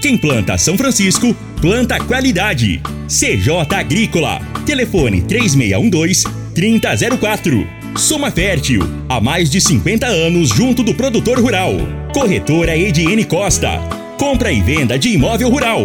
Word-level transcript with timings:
Quem 0.00 0.16
planta 0.16 0.56
São 0.56 0.78
Francisco, 0.78 1.34
planta 1.60 1.98
qualidade. 1.98 2.80
CJ 3.08 3.74
Agrícola. 3.74 4.40
Telefone 4.64 5.22
3612-3004. 5.22 7.66
Soma 7.96 8.30
Fértil. 8.30 8.82
Há 9.08 9.20
mais 9.20 9.50
de 9.50 9.60
50 9.60 10.06
anos 10.06 10.50
junto 10.50 10.84
do 10.84 10.94
produtor 10.94 11.40
rural. 11.40 11.72
Corretora 12.14 12.76
Ediene 12.76 13.24
Costa. 13.24 13.80
Compra 14.18 14.52
e 14.52 14.60
venda 14.60 14.96
de 14.96 15.08
imóvel 15.08 15.50
rural. 15.50 15.80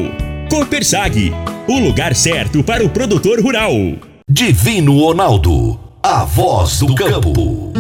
Copersag. 0.48 1.34
O 1.68 1.80
lugar 1.80 2.14
certo 2.14 2.64
para 2.64 2.86
o 2.86 2.90
produtor 2.90 3.42
rural. 3.42 3.74
Divino 4.30 5.00
Ronaldo. 5.00 5.80
A 6.04 6.24
voz 6.24 6.78
do 6.80 6.94
campo. 6.94 7.74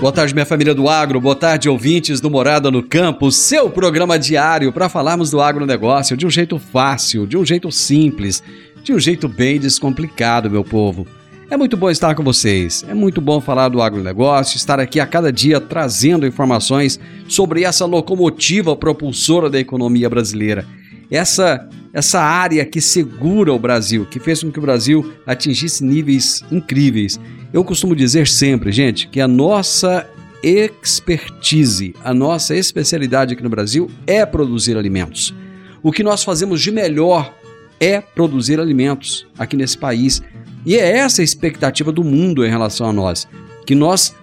Boa 0.00 0.12
tarde, 0.12 0.32
minha 0.32 0.46
família 0.46 0.74
do 0.74 0.88
agro. 0.88 1.20
Boa 1.20 1.36
tarde, 1.36 1.68
ouvintes 1.68 2.22
do 2.22 2.30
Morada 2.30 2.70
no 2.70 2.82
Campo. 2.82 3.30
Seu 3.30 3.68
programa 3.68 4.18
diário 4.18 4.72
para 4.72 4.88
falarmos 4.88 5.30
do 5.30 5.42
agronegócio 5.42 6.16
de 6.16 6.26
um 6.26 6.30
jeito 6.30 6.58
fácil, 6.58 7.26
de 7.26 7.36
um 7.36 7.44
jeito 7.44 7.70
simples, 7.70 8.42
de 8.82 8.94
um 8.94 8.98
jeito 8.98 9.28
bem 9.28 9.60
descomplicado, 9.60 10.50
meu 10.50 10.64
povo. 10.64 11.06
É 11.50 11.56
muito 11.56 11.76
bom 11.76 11.90
estar 11.90 12.14
com 12.14 12.24
vocês. 12.24 12.82
É 12.88 12.94
muito 12.94 13.20
bom 13.20 13.42
falar 13.42 13.68
do 13.68 13.82
agronegócio, 13.82 14.56
estar 14.56 14.80
aqui 14.80 14.98
a 14.98 15.06
cada 15.06 15.30
dia 15.30 15.60
trazendo 15.60 16.26
informações 16.26 16.98
sobre 17.28 17.64
essa 17.64 17.84
locomotiva 17.84 18.74
propulsora 18.74 19.50
da 19.50 19.60
economia 19.60 20.08
brasileira. 20.08 20.64
Essa 21.10 21.68
essa 21.92 22.20
área 22.20 22.64
que 22.64 22.80
segura 22.80 23.52
o 23.52 23.58
Brasil, 23.58 24.06
que 24.06 24.20
fez 24.20 24.42
com 24.42 24.50
que 24.50 24.58
o 24.58 24.62
Brasil 24.62 25.12
atingisse 25.26 25.84
níveis 25.84 26.44
incríveis. 26.50 27.18
Eu 27.52 27.64
costumo 27.64 27.96
dizer 27.96 28.28
sempre, 28.28 28.70
gente, 28.70 29.08
que 29.08 29.20
a 29.20 29.26
nossa 29.26 30.08
expertise, 30.42 31.94
a 32.04 32.14
nossa 32.14 32.54
especialidade 32.54 33.34
aqui 33.34 33.42
no 33.42 33.50
Brasil 33.50 33.90
é 34.06 34.24
produzir 34.24 34.76
alimentos. 34.76 35.34
O 35.82 35.90
que 35.90 36.02
nós 36.02 36.22
fazemos 36.22 36.60
de 36.60 36.70
melhor 36.70 37.34
é 37.80 38.00
produzir 38.00 38.60
alimentos 38.60 39.26
aqui 39.38 39.56
nesse 39.56 39.76
país. 39.76 40.22
E 40.64 40.76
é 40.76 40.98
essa 40.98 41.22
a 41.22 41.24
expectativa 41.24 41.90
do 41.90 42.04
mundo 42.04 42.44
em 42.44 42.50
relação 42.50 42.86
a 42.86 42.92
nós, 42.92 43.26
que 43.66 43.74
nós 43.74 44.14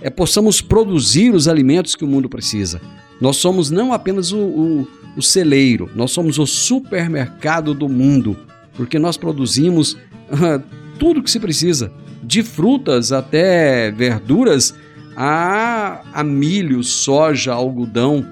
é, 0.00 0.10
possamos 0.10 0.60
produzir 0.60 1.34
os 1.34 1.46
alimentos 1.46 1.94
que 1.94 2.04
o 2.04 2.08
mundo 2.08 2.28
precisa. 2.28 2.80
Nós 3.20 3.36
somos 3.36 3.70
não 3.70 3.92
apenas 3.92 4.32
o, 4.32 4.38
o, 4.38 4.88
o 5.16 5.22
celeiro, 5.22 5.90
nós 5.94 6.10
somos 6.10 6.38
o 6.38 6.46
supermercado 6.46 7.74
do 7.74 7.88
mundo, 7.88 8.36
porque 8.74 8.98
nós 8.98 9.16
produzimos 9.16 9.94
uh, 9.94 10.62
tudo 10.98 11.22
que 11.22 11.30
se 11.30 11.40
precisa, 11.40 11.92
de 12.22 12.42
frutas 12.42 13.12
até 13.12 13.90
verduras, 13.90 14.74
a, 15.16 16.02
a 16.12 16.22
milho, 16.22 16.82
soja, 16.84 17.52
algodão, 17.52 18.24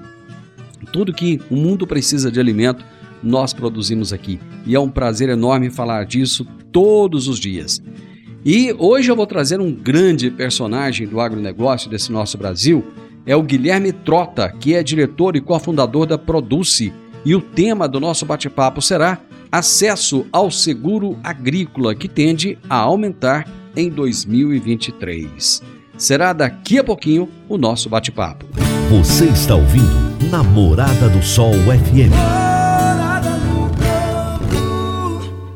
tudo 0.93 1.13
que 1.13 1.41
o 1.49 1.55
mundo 1.55 1.85
precisa 1.85 2.31
de 2.31 2.39
alimento, 2.39 2.85
nós 3.21 3.53
produzimos 3.53 4.13
aqui. 4.13 4.39
E 4.65 4.75
é 4.75 4.79
um 4.79 4.89
prazer 4.89 5.29
enorme 5.29 5.69
falar 5.69 6.05
disso 6.05 6.45
todos 6.71 7.27
os 7.27 7.39
dias. 7.39 7.81
E 8.45 8.73
hoje 8.77 9.11
eu 9.11 9.15
vou 9.15 9.27
trazer 9.27 9.59
um 9.59 9.73
grande 9.73 10.31
personagem 10.31 11.07
do 11.07 11.19
agronegócio 11.19 11.89
desse 11.89 12.11
nosso 12.11 12.37
Brasil, 12.37 12.85
é 13.27 13.35
o 13.35 13.43
Guilherme 13.43 13.91
Trota, 13.91 14.49
que 14.57 14.73
é 14.73 14.81
diretor 14.81 15.35
e 15.35 15.41
cofundador 15.41 16.07
da 16.07 16.17
Produce. 16.17 16.93
E 17.25 17.35
o 17.35 17.41
tema 17.41 17.87
do 17.87 17.99
nosso 17.99 18.25
bate-papo 18.25 18.81
será 18.81 19.19
acesso 19.51 20.25
ao 20.31 20.49
seguro 20.49 21.19
agrícola, 21.21 21.93
que 21.93 22.07
tende 22.07 22.57
a 22.69 22.77
aumentar 22.77 23.45
em 23.75 23.89
2023. 23.89 25.61
Será 25.97 26.31
daqui 26.31 26.79
a 26.79 26.83
pouquinho 26.83 27.29
o 27.49 27.57
nosso 27.57 27.89
bate-papo. 27.89 28.45
Você 28.89 29.25
está 29.25 29.55
ouvindo 29.55 30.07
Namorada 30.31 31.09
do 31.09 31.21
Sol 31.21 31.53
FM. 31.53 32.56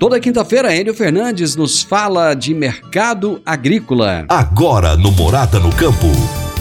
Toda 0.00 0.18
quinta-feira, 0.18 0.74
Enio 0.74 0.94
Fernandes 0.94 1.54
nos 1.54 1.82
fala 1.82 2.32
de 2.32 2.54
mercado 2.54 3.42
agrícola. 3.44 4.24
Agora 4.30 4.96
no 4.96 5.12
Morada 5.12 5.60
no 5.60 5.68
Campo, 5.76 6.06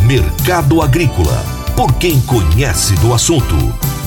Mercado 0.05 0.81
Agrícola. 0.81 1.41
Por 1.73 1.97
quem 1.97 2.19
conhece 2.23 2.95
do 2.95 3.13
assunto, 3.13 3.55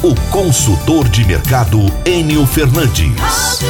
o 0.03 0.15
consultor 0.31 1.09
de 1.09 1.25
mercado 1.27 1.79
Enio 2.05 2.45
Fernandes. 2.45 3.63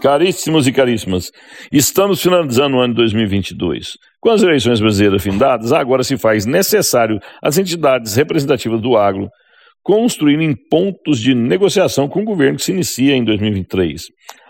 Caríssimos 0.00 0.66
e 0.66 0.72
caríssimas, 0.72 1.30
estamos 1.70 2.22
finalizando 2.22 2.78
o 2.78 2.80
ano 2.80 2.94
2022. 2.94 3.98
Com 4.18 4.30
as 4.30 4.42
eleições 4.42 4.80
brasileiras 4.80 5.22
findadas, 5.22 5.70
agora 5.70 6.02
se 6.02 6.16
faz 6.16 6.46
necessário 6.46 7.20
as 7.42 7.58
entidades 7.58 8.16
representativas 8.16 8.80
do 8.80 8.96
agro 8.96 9.28
construírem 9.90 10.54
pontos 10.54 11.18
de 11.18 11.34
negociação 11.34 12.08
com 12.08 12.20
o 12.20 12.24
governo 12.24 12.56
que 12.56 12.62
se 12.62 12.70
inicia 12.70 13.16
em 13.16 13.24
2023. 13.24 14.04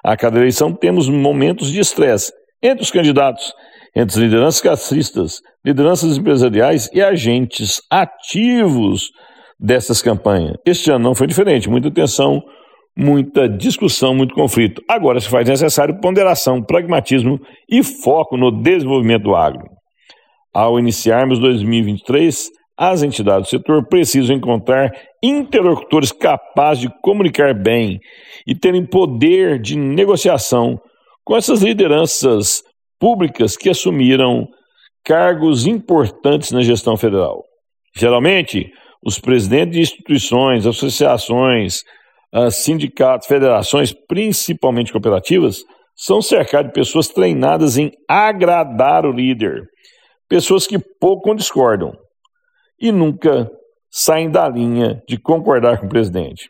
A 0.05 0.15
cada 0.15 0.39
eleição 0.39 0.71
temos 0.71 1.09
momentos 1.09 1.73
de 1.73 1.81
estresse 1.81 2.31
entre 2.63 2.83
os 2.83 2.91
candidatos, 2.91 3.51
entre 3.97 4.17
as 4.17 4.23
lideranças 4.23 4.61
cacistas, 4.61 5.41
lideranças 5.65 6.19
empresariais 6.19 6.91
e 6.93 7.01
agentes 7.01 7.81
ativos 7.91 9.09
dessas 9.59 10.03
campanhas. 10.03 10.59
Este 10.67 10.91
ano 10.91 11.05
não 11.05 11.15
foi 11.15 11.27
diferente, 11.27 11.71
muita 11.71 11.91
tensão, 11.91 12.43
muita 12.95 13.49
discussão, 13.49 14.15
muito 14.15 14.35
conflito. 14.35 14.83
Agora 14.87 15.21
se 15.21 15.29
faz 15.31 15.49
necessário 15.49 16.01
ponderação, 16.03 16.63
pragmatismo 16.63 17.41
e 17.67 17.83
foco 17.83 18.37
no 18.37 18.51
desenvolvimento 18.51 19.23
do 19.23 19.35
agro. 19.35 19.65
Ao 20.53 20.79
iniciarmos 20.79 21.39
2023, 21.39 22.60
as 22.81 23.03
entidades 23.03 23.43
do 23.43 23.51
setor 23.51 23.87
precisam 23.87 24.35
encontrar 24.35 24.91
interlocutores 25.23 26.11
capazes 26.11 26.85
de 26.85 27.01
comunicar 27.03 27.53
bem 27.53 28.01
e 28.47 28.55
terem 28.55 28.87
poder 28.87 29.61
de 29.61 29.77
negociação 29.77 30.81
com 31.23 31.37
essas 31.37 31.61
lideranças 31.61 32.63
públicas 32.99 33.55
que 33.55 33.69
assumiram 33.69 34.49
cargos 35.05 35.67
importantes 35.67 36.53
na 36.53 36.63
gestão 36.63 36.97
federal. 36.97 37.45
Geralmente, 37.95 38.73
os 39.05 39.19
presidentes 39.19 39.75
de 39.75 39.81
instituições, 39.83 40.67
associações, 40.67 41.83
ah, 42.33 42.51
sindicatos, 42.51 43.29
federações, 43.29 43.93
principalmente 44.09 44.91
cooperativas, 44.91 45.65
são 45.95 46.23
cercados 46.23 46.69
de 46.71 46.75
pessoas 46.75 47.09
treinadas 47.09 47.77
em 47.77 47.91
agradar 48.09 49.05
o 49.05 49.13
líder, 49.13 49.65
pessoas 50.31 50.67
que 50.67 50.79
pouco 50.99 51.35
discordam 51.35 51.93
e 52.81 52.91
nunca 52.91 53.51
saem 53.91 54.31
da 54.31 54.49
linha 54.49 55.03
de 55.07 55.19
concordar 55.19 55.79
com 55.79 55.87
o 55.87 55.91
presidente. 55.91 56.49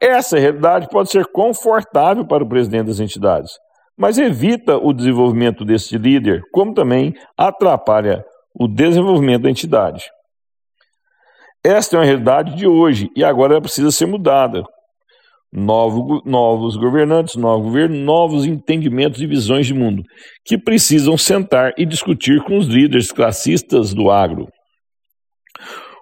Essa 0.00 0.38
realidade 0.38 0.88
pode 0.88 1.10
ser 1.10 1.26
confortável 1.26 2.26
para 2.26 2.42
o 2.42 2.48
presidente 2.48 2.86
das 2.86 2.98
entidades, 2.98 3.52
mas 3.96 4.18
evita 4.18 4.76
o 4.76 4.92
desenvolvimento 4.92 5.64
desse 5.64 5.96
líder, 5.96 6.42
como 6.50 6.74
também 6.74 7.14
atrapalha 7.38 8.24
o 8.58 8.66
desenvolvimento 8.66 9.42
da 9.42 9.50
entidade. 9.50 10.04
Esta 11.64 11.96
é 11.96 11.98
uma 12.00 12.04
realidade 12.04 12.56
de 12.56 12.66
hoje 12.66 13.08
e 13.14 13.22
agora 13.22 13.52
ela 13.52 13.62
precisa 13.62 13.92
ser 13.92 14.06
mudada. 14.06 14.64
Novo, 15.52 16.22
novos 16.24 16.76
governantes, 16.76 17.36
novo 17.36 17.64
governo, 17.64 17.94
novos 17.94 18.46
entendimentos 18.46 19.20
e 19.20 19.26
visões 19.26 19.66
de 19.66 19.74
mundo, 19.74 20.02
que 20.44 20.58
precisam 20.58 21.16
sentar 21.16 21.72
e 21.76 21.86
discutir 21.86 22.42
com 22.42 22.58
os 22.58 22.66
líderes 22.66 23.12
classistas 23.12 23.94
do 23.94 24.10
agro. 24.10 24.48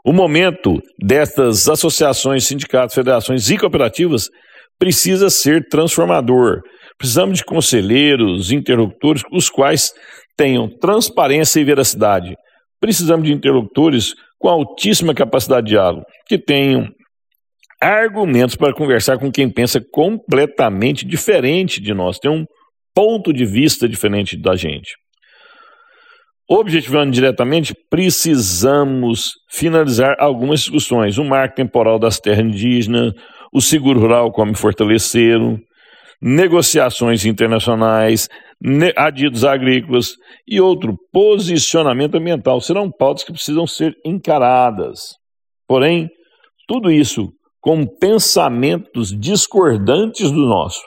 O 0.04 0.12
momento 0.12 0.80
destas 0.98 1.68
associações, 1.68 2.44
sindicatos, 2.44 2.94
federações 2.94 3.50
e 3.50 3.58
cooperativas 3.58 4.28
precisa 4.78 5.28
ser 5.28 5.68
transformador. 5.68 6.62
Precisamos 6.96 7.38
de 7.38 7.44
conselheiros, 7.44 8.50
interlocutores, 8.50 9.22
os 9.30 9.50
quais 9.50 9.92
tenham 10.36 10.68
transparência 10.78 11.60
e 11.60 11.64
veracidade. 11.64 12.34
Precisamos 12.80 13.26
de 13.26 13.32
interlocutores 13.32 14.14
com 14.38 14.48
altíssima 14.48 15.14
capacidade 15.14 15.66
de 15.66 15.72
diálogo, 15.72 16.02
que 16.26 16.38
tenham 16.38 16.88
argumentos 17.80 18.56
para 18.56 18.74
conversar 18.74 19.18
com 19.18 19.30
quem 19.30 19.50
pensa 19.50 19.80
completamente 19.92 21.06
diferente 21.06 21.80
de 21.80 21.92
nós, 21.94 22.18
tem 22.18 22.30
um 22.30 22.44
ponto 22.94 23.32
de 23.32 23.44
vista 23.44 23.88
diferente 23.88 24.36
da 24.36 24.56
gente. 24.56 24.92
Objetivando 26.52 27.12
diretamente, 27.12 27.72
precisamos 27.88 29.34
finalizar 29.48 30.16
algumas 30.18 30.58
discussões. 30.58 31.16
O 31.16 31.24
marco 31.24 31.54
temporal 31.54 31.96
das 31.96 32.18
terras 32.18 32.44
indígenas, 32.44 33.12
o 33.52 33.60
seguro 33.60 34.00
rural, 34.00 34.32
como 34.32 34.56
fortalecê-lo, 34.56 35.60
negociações 36.20 37.24
internacionais, 37.24 38.28
adidos 38.96 39.44
agrícolas 39.44 40.16
e 40.44 40.60
outro 40.60 40.96
posicionamento 41.12 42.16
ambiental. 42.16 42.60
Serão 42.60 42.90
pautas 42.90 43.22
que 43.22 43.32
precisam 43.32 43.64
ser 43.64 43.94
encaradas. 44.04 45.14
Porém, 45.68 46.08
tudo 46.66 46.90
isso 46.90 47.28
com 47.60 47.86
pensamentos 47.86 49.16
discordantes 49.16 50.32
do 50.32 50.46
nosso. 50.46 50.82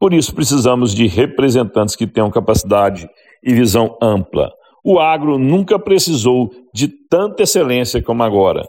Por 0.00 0.14
isso, 0.14 0.34
precisamos 0.34 0.94
de 0.94 1.06
representantes 1.06 1.94
que 1.94 2.06
tenham 2.06 2.30
capacidade 2.30 3.06
e 3.42 3.52
visão 3.52 3.98
ampla. 4.00 4.50
O 4.84 5.00
agro 5.00 5.38
nunca 5.38 5.78
precisou 5.78 6.50
de 6.74 6.88
tanta 6.88 7.42
excelência 7.42 8.02
como 8.02 8.22
agora. 8.22 8.68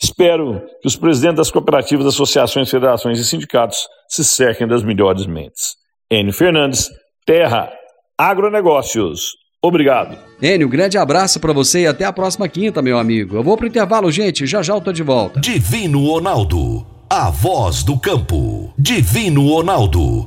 Espero 0.00 0.62
que 0.80 0.86
os 0.86 0.96
presidentes 0.96 1.36
das 1.36 1.50
cooperativas, 1.50 2.06
associações, 2.06 2.70
federações 2.70 3.18
e 3.18 3.24
sindicatos 3.24 3.86
se 4.08 4.24
cerquem 4.24 4.66
das 4.66 4.82
melhores 4.82 5.26
mentes. 5.26 5.74
Enio 6.10 6.32
Fernandes, 6.32 6.88
Terra, 7.26 7.70
Agronegócios. 8.16 9.32
Obrigado. 9.62 10.16
Enio, 10.40 10.66
um 10.66 10.70
grande 10.70 10.96
abraço 10.96 11.38
para 11.38 11.52
você 11.52 11.80
e 11.80 11.86
até 11.86 12.04
a 12.04 12.12
próxima 12.12 12.48
quinta, 12.48 12.80
meu 12.80 12.98
amigo. 12.98 13.36
Eu 13.36 13.42
vou 13.42 13.56
pro 13.56 13.66
intervalo, 13.66 14.10
gente. 14.10 14.46
Já 14.46 14.62
já 14.62 14.74
eu 14.74 14.80
tô 14.80 14.90
de 14.90 15.02
volta. 15.02 15.38
Divino 15.38 16.06
Ronaldo, 16.06 16.86
a 17.10 17.30
voz 17.30 17.82
do 17.82 17.98
campo. 17.98 18.72
Divino 18.78 19.46
Ronaldo, 19.48 20.26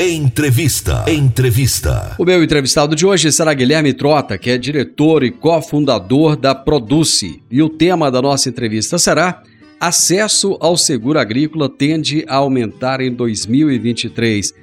Entrevista. 0.00 1.04
Entrevista. 1.08 2.14
O 2.20 2.24
meu 2.24 2.40
entrevistado 2.40 2.94
de 2.94 3.04
hoje 3.04 3.32
será 3.32 3.52
Guilherme 3.52 3.92
Trota, 3.92 4.38
que 4.38 4.48
é 4.48 4.56
diretor 4.56 5.24
e 5.24 5.30
cofundador 5.32 6.36
da 6.36 6.54
Produce. 6.54 7.42
E 7.50 7.60
o 7.60 7.68
tema 7.68 8.08
da 8.08 8.22
nossa 8.22 8.48
entrevista 8.48 8.96
será 8.96 9.42
Acesso 9.80 10.56
ao 10.60 10.76
seguro 10.76 11.18
agrícola 11.18 11.68
tende 11.68 12.24
a 12.28 12.36
aumentar 12.36 13.00
em 13.00 13.12
2023. 13.12 14.54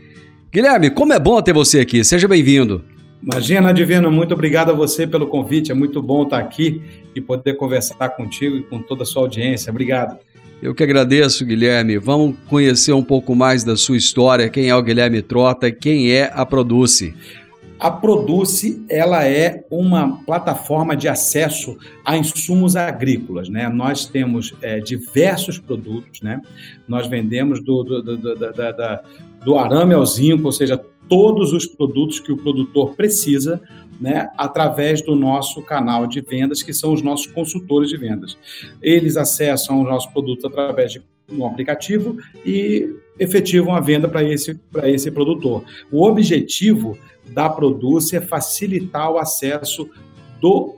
Guilherme, 0.49 0.89
como 0.89 1.11
é 1.11 1.19
bom 1.19 1.41
ter 1.41 1.53
você 1.53 1.81
aqui. 1.81 2.01
Seja 2.05 2.29
bem-vindo. 2.29 2.85
Imagina, 3.21 3.73
Divino, 3.73 4.09
muito 4.09 4.33
obrigado 4.33 4.69
a 4.69 4.73
você 4.73 5.05
pelo 5.05 5.27
convite. 5.27 5.69
É 5.69 5.75
muito 5.75 6.01
bom 6.01 6.23
estar 6.23 6.39
aqui 6.39 6.81
e 7.13 7.19
poder 7.19 7.55
conversar 7.55 8.07
contigo 8.15 8.55
e 8.55 8.63
com 8.63 8.81
toda 8.81 9.03
a 9.03 9.05
sua 9.05 9.23
audiência. 9.23 9.69
Obrigado. 9.69 10.17
Eu 10.65 10.73
que 10.73 10.81
agradeço, 10.81 11.45
Guilherme. 11.45 11.99
Vamos 11.99 12.35
conhecer 12.47 12.91
um 12.91 13.03
pouco 13.03 13.35
mais 13.35 13.63
da 13.63 13.77
sua 13.77 13.97
história, 13.97 14.49
quem 14.49 14.67
é 14.67 14.75
o 14.75 14.81
Guilherme 14.81 15.21
Trota, 15.21 15.71
quem 15.71 16.11
é 16.11 16.31
a 16.33 16.43
Produce. 16.43 17.13
A 17.79 17.91
Produce 17.91 18.83
ela 18.89 19.23
é 19.23 19.63
uma 19.69 20.23
plataforma 20.25 20.95
de 20.95 21.07
acesso 21.07 21.77
a 22.03 22.17
insumos 22.17 22.75
agrícolas. 22.75 23.47
Né? 23.47 23.69
Nós 23.69 24.07
temos 24.07 24.55
é, 24.59 24.79
diversos 24.79 25.59
produtos, 25.59 26.21
né? 26.21 26.41
nós 26.87 27.05
vendemos 27.05 27.63
do, 27.63 27.83
do, 27.83 28.17
do, 28.17 28.35
da, 28.35 29.03
do 29.45 29.59
arame 29.59 29.93
ao 29.93 30.03
zinco, 30.03 30.45
ou 30.45 30.51
seja, 30.51 30.81
todos 31.07 31.53
os 31.53 31.67
produtos 31.67 32.19
que 32.19 32.31
o 32.31 32.37
produtor 32.37 32.95
precisa 32.95 33.61
né, 33.99 34.29
através 34.37 35.01
do 35.01 35.15
nosso 35.15 35.61
canal 35.61 36.07
de 36.07 36.21
vendas, 36.21 36.61
que 36.61 36.73
são 36.73 36.93
os 36.93 37.01
nossos 37.01 37.27
consultores 37.27 37.89
de 37.89 37.97
vendas. 37.97 38.37
Eles 38.81 39.17
acessam 39.17 39.81
os 39.81 39.87
nossos 39.87 40.11
produtos 40.11 40.45
através 40.45 40.91
de 40.91 41.01
um 41.31 41.45
aplicativo 41.45 42.17
e 42.45 42.95
efetivam 43.19 43.75
a 43.75 43.79
venda 43.79 44.07
para 44.07 44.23
esse, 44.23 44.59
esse 44.83 45.09
produtor. 45.09 45.63
O 45.91 46.03
objetivo 46.03 46.97
da 47.31 47.49
Produce 47.49 48.15
é 48.15 48.21
facilitar 48.21 49.11
o 49.11 49.17
acesso 49.17 49.89
do 50.39 50.75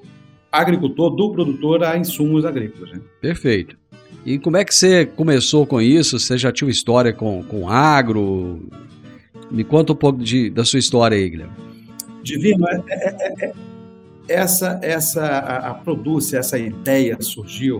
agricultor, 0.51 1.09
do 1.09 1.31
produtor 1.31 1.83
a 1.83 1.97
insumos 1.97 2.45
agrícolas. 2.45 2.91
Né? 2.91 3.01
Perfeito. 3.19 3.77
E 4.25 4.37
como 4.37 4.57
é 4.57 4.65
que 4.65 4.73
você 4.73 5.05
começou 5.05 5.65
com 5.65 5.81
isso? 5.81 6.19
Você 6.19 6.37
já 6.37 6.51
tinha 6.51 6.67
uma 6.67 6.71
história 6.71 7.13
com, 7.13 7.43
com 7.43 7.69
agro? 7.69 8.67
Me 9.49 9.63
conta 9.63 9.93
um 9.93 9.95
pouco 9.95 10.21
de, 10.21 10.49
da 10.49 10.65
sua 10.65 10.79
história 10.79 11.17
aí, 11.17 11.29
Guilherme. 11.29 11.53
Divino, 12.27 12.67
é, 12.67 12.83
é, 12.89 13.15
é, 13.19 13.45
é 13.45 13.53
essa, 14.27 14.79
essa 14.81 15.23
a, 15.25 15.69
a 15.69 15.73
Produce, 15.73 16.35
essa 16.35 16.57
ideia 16.59 17.17
surgiu 17.21 17.79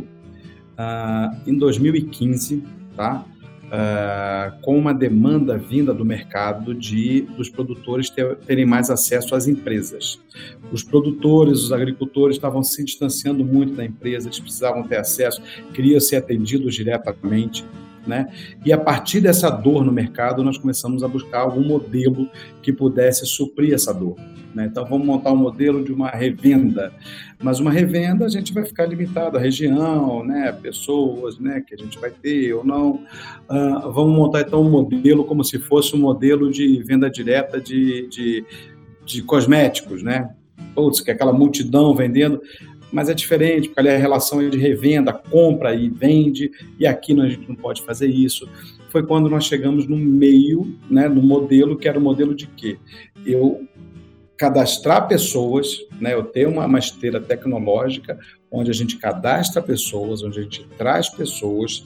uh, 0.78 1.36
em 1.46 1.58
2015, 1.58 2.64
tá? 2.96 3.26
Uh, 3.68 4.62
com 4.62 4.78
uma 4.78 4.94
demanda 4.94 5.58
vinda 5.58 5.94
do 5.94 6.06
mercado 6.06 6.74
de 6.74 7.24
dos 7.36 7.50
produtores 7.50 8.10
ter, 8.10 8.38
terem 8.38 8.66
mais 8.66 8.90
acesso 8.90 9.36
às 9.36 9.46
empresas. 9.46 10.22
Os 10.72 10.84
produtores, 10.84 11.64
os 11.64 11.74
agricultores 11.74 12.38
estavam 12.38 12.64
se 12.64 12.82
distanciando 12.86 13.44
muito 13.44 13.74
da 13.74 13.84
empresa, 13.84 14.30
eles 14.30 14.40
precisavam 14.40 14.84
ter 14.84 14.96
acesso, 14.96 15.42
queriam 15.74 16.00
ser 16.00 16.16
atendidos 16.16 16.76
diretamente. 16.76 17.66
Né? 18.06 18.32
E 18.66 18.72
a 18.72 18.78
partir 18.78 19.20
dessa 19.20 19.50
dor 19.50 19.84
no 19.84 19.92
mercado, 19.92 20.42
nós 20.42 20.58
começamos 20.58 21.04
a 21.04 21.08
buscar 21.10 21.40
algum 21.40 21.68
modelo 21.68 22.30
que 22.62 22.72
pudesse 22.72 23.26
suprir 23.26 23.74
essa 23.74 23.94
dor. 23.94 24.16
Né? 24.58 24.66
Então, 24.66 24.84
vamos 24.86 25.06
montar 25.06 25.32
um 25.32 25.36
modelo 25.36 25.84
de 25.84 25.94
uma 25.94 26.10
revenda. 26.10 26.92
Mas 27.40 27.60
uma 27.60 27.70
revenda, 27.70 28.26
a 28.26 28.30
gente 28.30 28.52
vai 28.52 28.66
ficar 28.66 28.88
limitado 28.88 29.38
à 29.38 29.40
região, 29.40 30.26
né? 30.26 30.52
pessoas 30.52 31.38
né? 31.38 31.62
que 31.62 31.76
a 31.76 31.78
gente 31.78 32.00
vai 32.00 32.10
ter 32.10 32.54
ou 32.54 32.66
não. 32.66 33.04
Uh, 33.48 33.92
vamos 33.94 34.16
montar, 34.16 34.42
então, 34.42 34.64
um 34.64 34.70
modelo 34.72 35.24
como 35.26 35.44
se 35.44 35.60
fosse 35.60 35.96
um 35.96 36.00
modelo 36.00 36.52
de 36.52 36.82
venda 36.82 37.08
direta 37.08 37.62
de, 37.62 38.08
de, 38.08 38.46
de 39.06 39.22
cosméticos, 39.22 40.02
né? 40.02 40.32
Putz, 40.74 41.02
que 41.02 41.12
é 41.12 41.14
aquela 41.14 41.32
multidão 41.32 41.94
vendendo 41.94 42.42
mas 42.92 43.10
é 43.10 43.14
diferente, 43.14 43.68
porque 43.68 43.82
ali 43.82 43.90
a 43.90 43.98
relação 43.98 44.42
é 44.42 44.48
de 44.48 44.58
revenda, 44.58 45.12
compra 45.12 45.76
e 45.76 45.90
vende, 45.90 46.50
e 46.80 46.88
aqui 46.88 47.20
a 47.20 47.28
gente 47.28 47.48
não 47.48 47.56
pode 47.56 47.84
fazer 47.84 48.08
isso. 48.08 48.48
Foi 48.90 49.06
quando 49.06 49.30
nós 49.30 49.44
chegamos 49.44 49.86
no 49.86 49.98
meio, 49.98 50.74
né, 50.90 51.10
no 51.10 51.22
modelo, 51.22 51.78
que 51.78 51.88
era 51.88 52.00
o 52.00 52.02
modelo 52.02 52.34
de 52.34 52.48
quê? 52.48 52.78
Eu 53.26 53.68
cadastrar 54.38 55.08
pessoas, 55.08 55.80
né, 56.00 56.14
eu 56.14 56.24
ter 56.24 56.48
uma, 56.48 56.66
uma 56.66 56.80
esteira 56.80 57.20
tecnológica 57.20 58.18
onde 58.52 58.70
a 58.70 58.74
gente 58.74 58.98
cadastra 58.98 59.62
pessoas, 59.62 60.24
onde 60.24 60.40
a 60.40 60.44
gente 60.44 60.66
traz 60.78 61.10
pessoas 61.10 61.84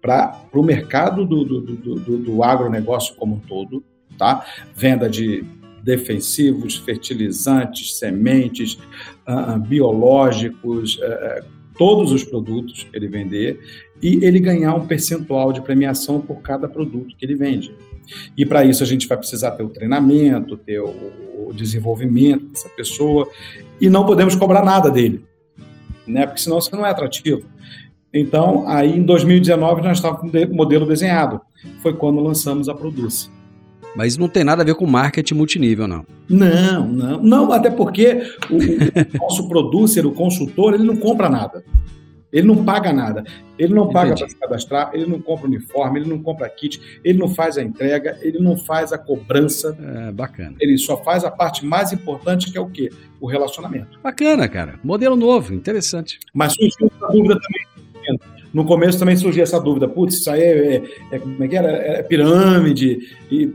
para 0.00 0.38
o 0.52 0.62
mercado 0.62 1.24
do, 1.24 1.44
do, 1.44 1.60
do, 1.60 1.94
do, 1.94 2.18
do 2.18 2.42
agronegócio 2.42 3.16
como 3.16 3.36
um 3.36 3.40
todo, 3.40 3.82
tá? 4.18 4.44
Venda 4.76 5.08
de 5.08 5.42
defensivos, 5.82 6.76
fertilizantes, 6.76 7.98
sementes, 7.98 8.78
uh, 9.26 9.58
biológicos, 9.58 10.98
uh, 10.98 11.44
todos 11.76 12.12
os 12.12 12.22
produtos 12.22 12.86
ele 12.92 13.08
vender 13.08 13.60
e 14.04 14.22
ele 14.22 14.38
ganhar 14.38 14.74
um 14.74 14.86
percentual 14.86 15.50
de 15.50 15.62
premiação 15.62 16.20
por 16.20 16.42
cada 16.42 16.68
produto 16.68 17.16
que 17.16 17.24
ele 17.24 17.34
vende. 17.34 17.74
E 18.36 18.44
para 18.44 18.62
isso 18.62 18.82
a 18.82 18.86
gente 18.86 19.08
vai 19.08 19.16
precisar 19.16 19.52
ter 19.52 19.62
o 19.62 19.70
treinamento, 19.70 20.58
ter 20.58 20.78
o, 20.78 21.50
desenvolvimento 21.54 22.46
dessa 22.46 22.68
pessoa, 22.68 23.28
e 23.80 23.88
não 23.88 24.04
podemos 24.04 24.34
cobrar 24.34 24.64
nada 24.64 24.90
dele, 24.90 25.24
né? 26.04 26.26
Porque 26.26 26.40
senão 26.40 26.60
você 26.60 26.74
não 26.74 26.84
é 26.84 26.90
atrativo. 26.90 27.44
Então, 28.12 28.64
aí 28.66 28.90
em 28.90 29.04
2019 29.04 29.80
nós 29.80 29.98
estávamos 29.98 30.32
com 30.32 30.52
o 30.52 30.56
modelo 30.56 30.84
desenhado. 30.84 31.40
Foi 31.80 31.92
quando 31.94 32.20
lançamos 32.20 32.68
a 32.68 32.74
Produce. 32.74 33.30
Mas 33.94 34.16
não 34.16 34.28
tem 34.28 34.42
nada 34.42 34.62
a 34.62 34.64
ver 34.64 34.74
com 34.74 34.84
marketing 34.84 35.34
multinível, 35.34 35.86
não. 35.86 36.04
Não, 36.28 36.88
não, 36.88 37.22
não, 37.22 37.52
até 37.52 37.70
porque 37.70 38.22
o, 38.50 38.56
o 38.56 39.18
nosso 39.20 39.46
producer, 39.48 40.04
o 40.04 40.10
consultor, 40.10 40.74
ele 40.74 40.82
não 40.82 40.96
compra 40.96 41.28
nada. 41.28 41.64
Ele 42.34 42.48
não 42.48 42.64
paga 42.64 42.92
nada. 42.92 43.24
Ele 43.56 43.72
não 43.72 43.88
paga 43.88 44.16
para 44.16 44.28
se 44.28 44.36
cadastrar, 44.36 44.90
ele 44.92 45.06
não 45.06 45.20
compra 45.20 45.46
uniforme, 45.46 46.00
ele 46.00 46.08
não 46.08 46.20
compra 46.20 46.48
kit, 46.48 47.00
ele 47.04 47.16
não 47.16 47.28
faz 47.28 47.56
a 47.56 47.62
entrega, 47.62 48.18
ele 48.20 48.40
não 48.40 48.56
faz 48.56 48.92
a 48.92 48.98
cobrança. 48.98 49.78
É, 49.80 50.10
bacana. 50.10 50.56
Ele 50.60 50.76
só 50.76 50.96
faz 51.04 51.24
a 51.24 51.30
parte 51.30 51.64
mais 51.64 51.92
importante, 51.92 52.50
que 52.50 52.58
é 52.58 52.60
o 52.60 52.68
quê? 52.68 52.90
O 53.20 53.28
relacionamento. 53.28 54.00
Bacana, 54.02 54.48
cara. 54.48 54.80
Modelo 54.82 55.14
novo, 55.14 55.54
interessante. 55.54 56.18
Mas 56.34 56.54
surgiu 56.54 56.90
uma 57.00 57.08
dúvida 57.08 57.38
também 57.40 57.74
no 58.54 58.64
começo 58.64 59.00
também 59.00 59.16
surgia 59.16 59.42
essa 59.42 59.60
dúvida, 59.60 59.88
putz, 59.88 60.14
isso 60.14 60.30
aí 60.30 60.40
é, 60.40 60.76
é, 60.76 60.82
é 61.10 61.18
como 61.18 61.42
é 61.42 61.48
que 61.48 61.56
era? 61.56 61.68
É 61.68 62.02
pirâmide, 62.04 63.00
e, 63.28 63.52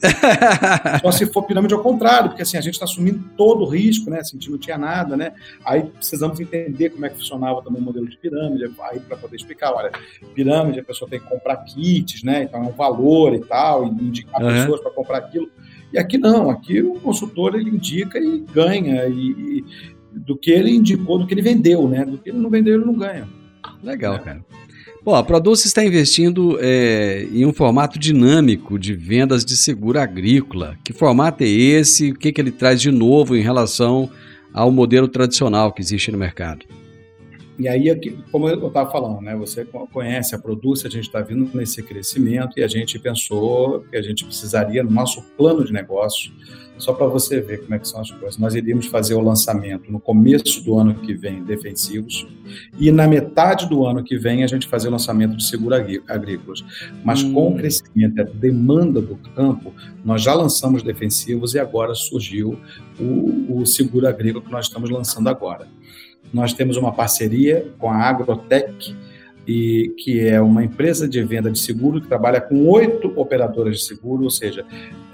só 1.02 1.10
se 1.10 1.26
for 1.26 1.42
pirâmide 1.42 1.74
ao 1.74 1.82
contrário, 1.82 2.28
porque 2.28 2.42
assim, 2.42 2.56
a 2.56 2.60
gente 2.60 2.74
está 2.74 2.84
assumindo 2.84 3.24
todo 3.36 3.64
o 3.64 3.68
risco, 3.68 4.08
né, 4.08 4.20
assim, 4.20 4.36
a 4.36 4.40
gente 4.40 4.50
não 4.52 4.58
tinha 4.58 4.78
nada, 4.78 5.16
né, 5.16 5.32
aí 5.64 5.82
precisamos 5.82 6.38
entender 6.38 6.90
como 6.90 7.04
é 7.04 7.08
que 7.08 7.16
funcionava 7.16 7.60
também 7.62 7.82
o 7.82 7.84
modelo 7.84 8.08
de 8.08 8.16
pirâmide, 8.16 8.70
aí 8.82 9.00
para 9.00 9.16
poder 9.16 9.34
explicar, 9.34 9.72
olha, 9.72 9.90
pirâmide, 10.36 10.78
a 10.78 10.84
pessoa 10.84 11.10
tem 11.10 11.18
que 11.18 11.26
comprar 11.26 11.56
kits, 11.56 12.22
né, 12.22 12.44
então 12.44 12.62
é 12.62 12.66
um 12.68 12.72
valor 12.72 13.34
e 13.34 13.40
tal, 13.40 13.86
e 13.86 13.88
indicar 13.88 14.40
uhum. 14.40 14.50
pessoas 14.50 14.80
para 14.80 14.92
comprar 14.92 15.18
aquilo, 15.18 15.50
e 15.92 15.98
aqui 15.98 16.16
não, 16.16 16.48
aqui 16.48 16.80
o 16.80 16.94
consultor 17.00 17.56
ele 17.56 17.70
indica 17.70 18.20
e 18.20 18.38
ganha, 18.38 19.04
e, 19.08 19.30
e 19.58 19.64
do 20.12 20.36
que 20.36 20.52
ele 20.52 20.70
indicou, 20.70 21.18
do 21.18 21.26
que 21.26 21.34
ele 21.34 21.42
vendeu, 21.42 21.88
né, 21.88 22.04
do 22.04 22.18
que 22.18 22.30
ele 22.30 22.38
não 22.38 22.50
vendeu, 22.50 22.76
ele 22.76 22.84
não 22.84 22.94
ganha. 22.94 23.26
Legal, 23.82 24.16
é. 24.16 24.18
cara. 24.18 24.44
Bom, 25.04 25.14
a 25.14 25.22
Produce 25.22 25.66
está 25.66 25.84
investindo 25.84 26.58
é, 26.60 27.26
em 27.32 27.46
um 27.46 27.52
formato 27.52 27.98
dinâmico 27.98 28.78
de 28.78 28.94
vendas 28.94 29.44
de 29.44 29.56
seguro 29.56 29.98
agrícola. 29.98 30.76
Que 30.84 30.92
formato 30.92 31.42
é 31.44 31.46
esse? 31.46 32.10
O 32.10 32.14
que, 32.14 32.32
que 32.32 32.40
ele 32.40 32.50
traz 32.50 32.80
de 32.80 32.90
novo 32.90 33.36
em 33.36 33.40
relação 33.40 34.10
ao 34.52 34.70
modelo 34.70 35.08
tradicional 35.08 35.72
que 35.72 35.80
existe 35.80 36.10
no 36.10 36.18
mercado? 36.18 36.66
E 37.58 37.66
aí, 37.66 37.88
como 38.30 38.48
eu 38.48 38.68
estava 38.68 38.88
falando, 38.90 39.20
né, 39.20 39.34
você 39.34 39.64
conhece 39.92 40.34
a 40.34 40.38
Produce, 40.38 40.86
a 40.86 40.90
gente 40.90 41.06
está 41.06 41.20
vindo 41.20 41.50
nesse 41.56 41.82
crescimento 41.82 42.52
e 42.56 42.62
a 42.62 42.68
gente 42.68 42.98
pensou 43.00 43.80
que 43.90 43.96
a 43.96 44.02
gente 44.02 44.24
precisaria, 44.24 44.84
no 44.84 44.90
nosso 44.90 45.22
plano 45.36 45.64
de 45.64 45.72
negócio, 45.72 46.30
só 46.78 46.92
para 46.92 47.06
você 47.06 47.40
ver 47.40 47.62
como 47.62 47.74
é 47.74 47.78
que 47.78 47.88
são 47.88 48.00
as 48.00 48.10
coisas. 48.10 48.38
Nós 48.38 48.54
iríamos 48.54 48.86
fazer 48.86 49.14
o 49.14 49.20
lançamento 49.20 49.90
no 49.90 50.00
começo 50.00 50.64
do 50.64 50.78
ano 50.78 50.94
que 50.94 51.14
vem, 51.14 51.42
defensivos, 51.42 52.26
e 52.78 52.90
na 52.90 53.06
metade 53.06 53.68
do 53.68 53.84
ano 53.84 54.02
que 54.02 54.16
vem 54.16 54.44
a 54.44 54.46
gente 54.46 54.66
fazer 54.66 54.88
o 54.88 54.92
lançamento 54.92 55.36
de 55.36 55.44
seguro 55.44 55.74
agrícolas. 56.08 56.64
Mas 57.04 57.22
hum. 57.22 57.32
com 57.32 57.52
o 57.52 57.56
crescimento, 57.56 58.20
a 58.20 58.24
demanda 58.24 59.00
do 59.00 59.16
campo, 59.34 59.74
nós 60.04 60.22
já 60.22 60.34
lançamos 60.34 60.82
defensivos 60.82 61.54
e 61.54 61.58
agora 61.58 61.94
surgiu 61.94 62.58
o, 62.98 63.60
o 63.60 63.66
seguro 63.66 64.06
agrícola 64.06 64.44
que 64.44 64.50
nós 64.50 64.66
estamos 64.66 64.88
lançando 64.90 65.28
agora. 65.28 65.66
Nós 66.32 66.52
temos 66.52 66.76
uma 66.76 66.92
parceria 66.92 67.72
com 67.78 67.90
a 67.90 67.96
Agrotech, 67.96 68.94
e 69.48 69.94
que 69.96 70.20
é 70.20 70.38
uma 70.42 70.62
empresa 70.62 71.08
de 71.08 71.22
venda 71.22 71.50
de 71.50 71.58
seguro 71.58 72.02
que 72.02 72.06
trabalha 72.06 72.38
com 72.38 72.68
oito 72.68 73.10
operadoras 73.16 73.78
de 73.78 73.84
seguro, 73.84 74.24
ou 74.24 74.30
seja, 74.30 74.62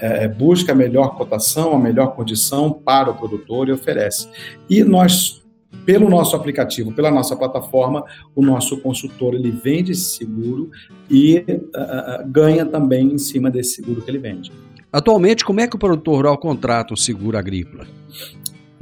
é, 0.00 0.24
é, 0.24 0.28
busca 0.28 0.72
a 0.72 0.74
melhor 0.74 1.16
cotação, 1.16 1.72
a 1.72 1.78
melhor 1.78 2.16
condição 2.16 2.72
para 2.72 3.12
o 3.12 3.14
produtor 3.14 3.68
e 3.68 3.72
oferece. 3.72 4.28
E 4.68 4.82
nós, 4.82 5.40
pelo 5.86 6.10
nosso 6.10 6.34
aplicativo, 6.34 6.92
pela 6.92 7.12
nossa 7.12 7.36
plataforma, 7.36 8.04
o 8.34 8.44
nosso 8.44 8.76
consultor 8.78 9.34
ele 9.34 9.52
vende 9.52 9.92
esse 9.92 10.16
seguro 10.16 10.68
e 11.08 11.44
uh, 11.48 12.28
ganha 12.28 12.66
também 12.66 13.12
em 13.12 13.18
cima 13.18 13.48
desse 13.48 13.76
seguro 13.76 14.02
que 14.02 14.10
ele 14.10 14.18
vende. 14.18 14.50
Atualmente, 14.92 15.44
como 15.44 15.60
é 15.60 15.68
que 15.68 15.76
o 15.76 15.78
produtor 15.78 16.16
rural 16.16 16.38
contrata 16.38 16.92
o 16.92 16.96
seguro 16.96 17.38
agrícola? 17.38 17.86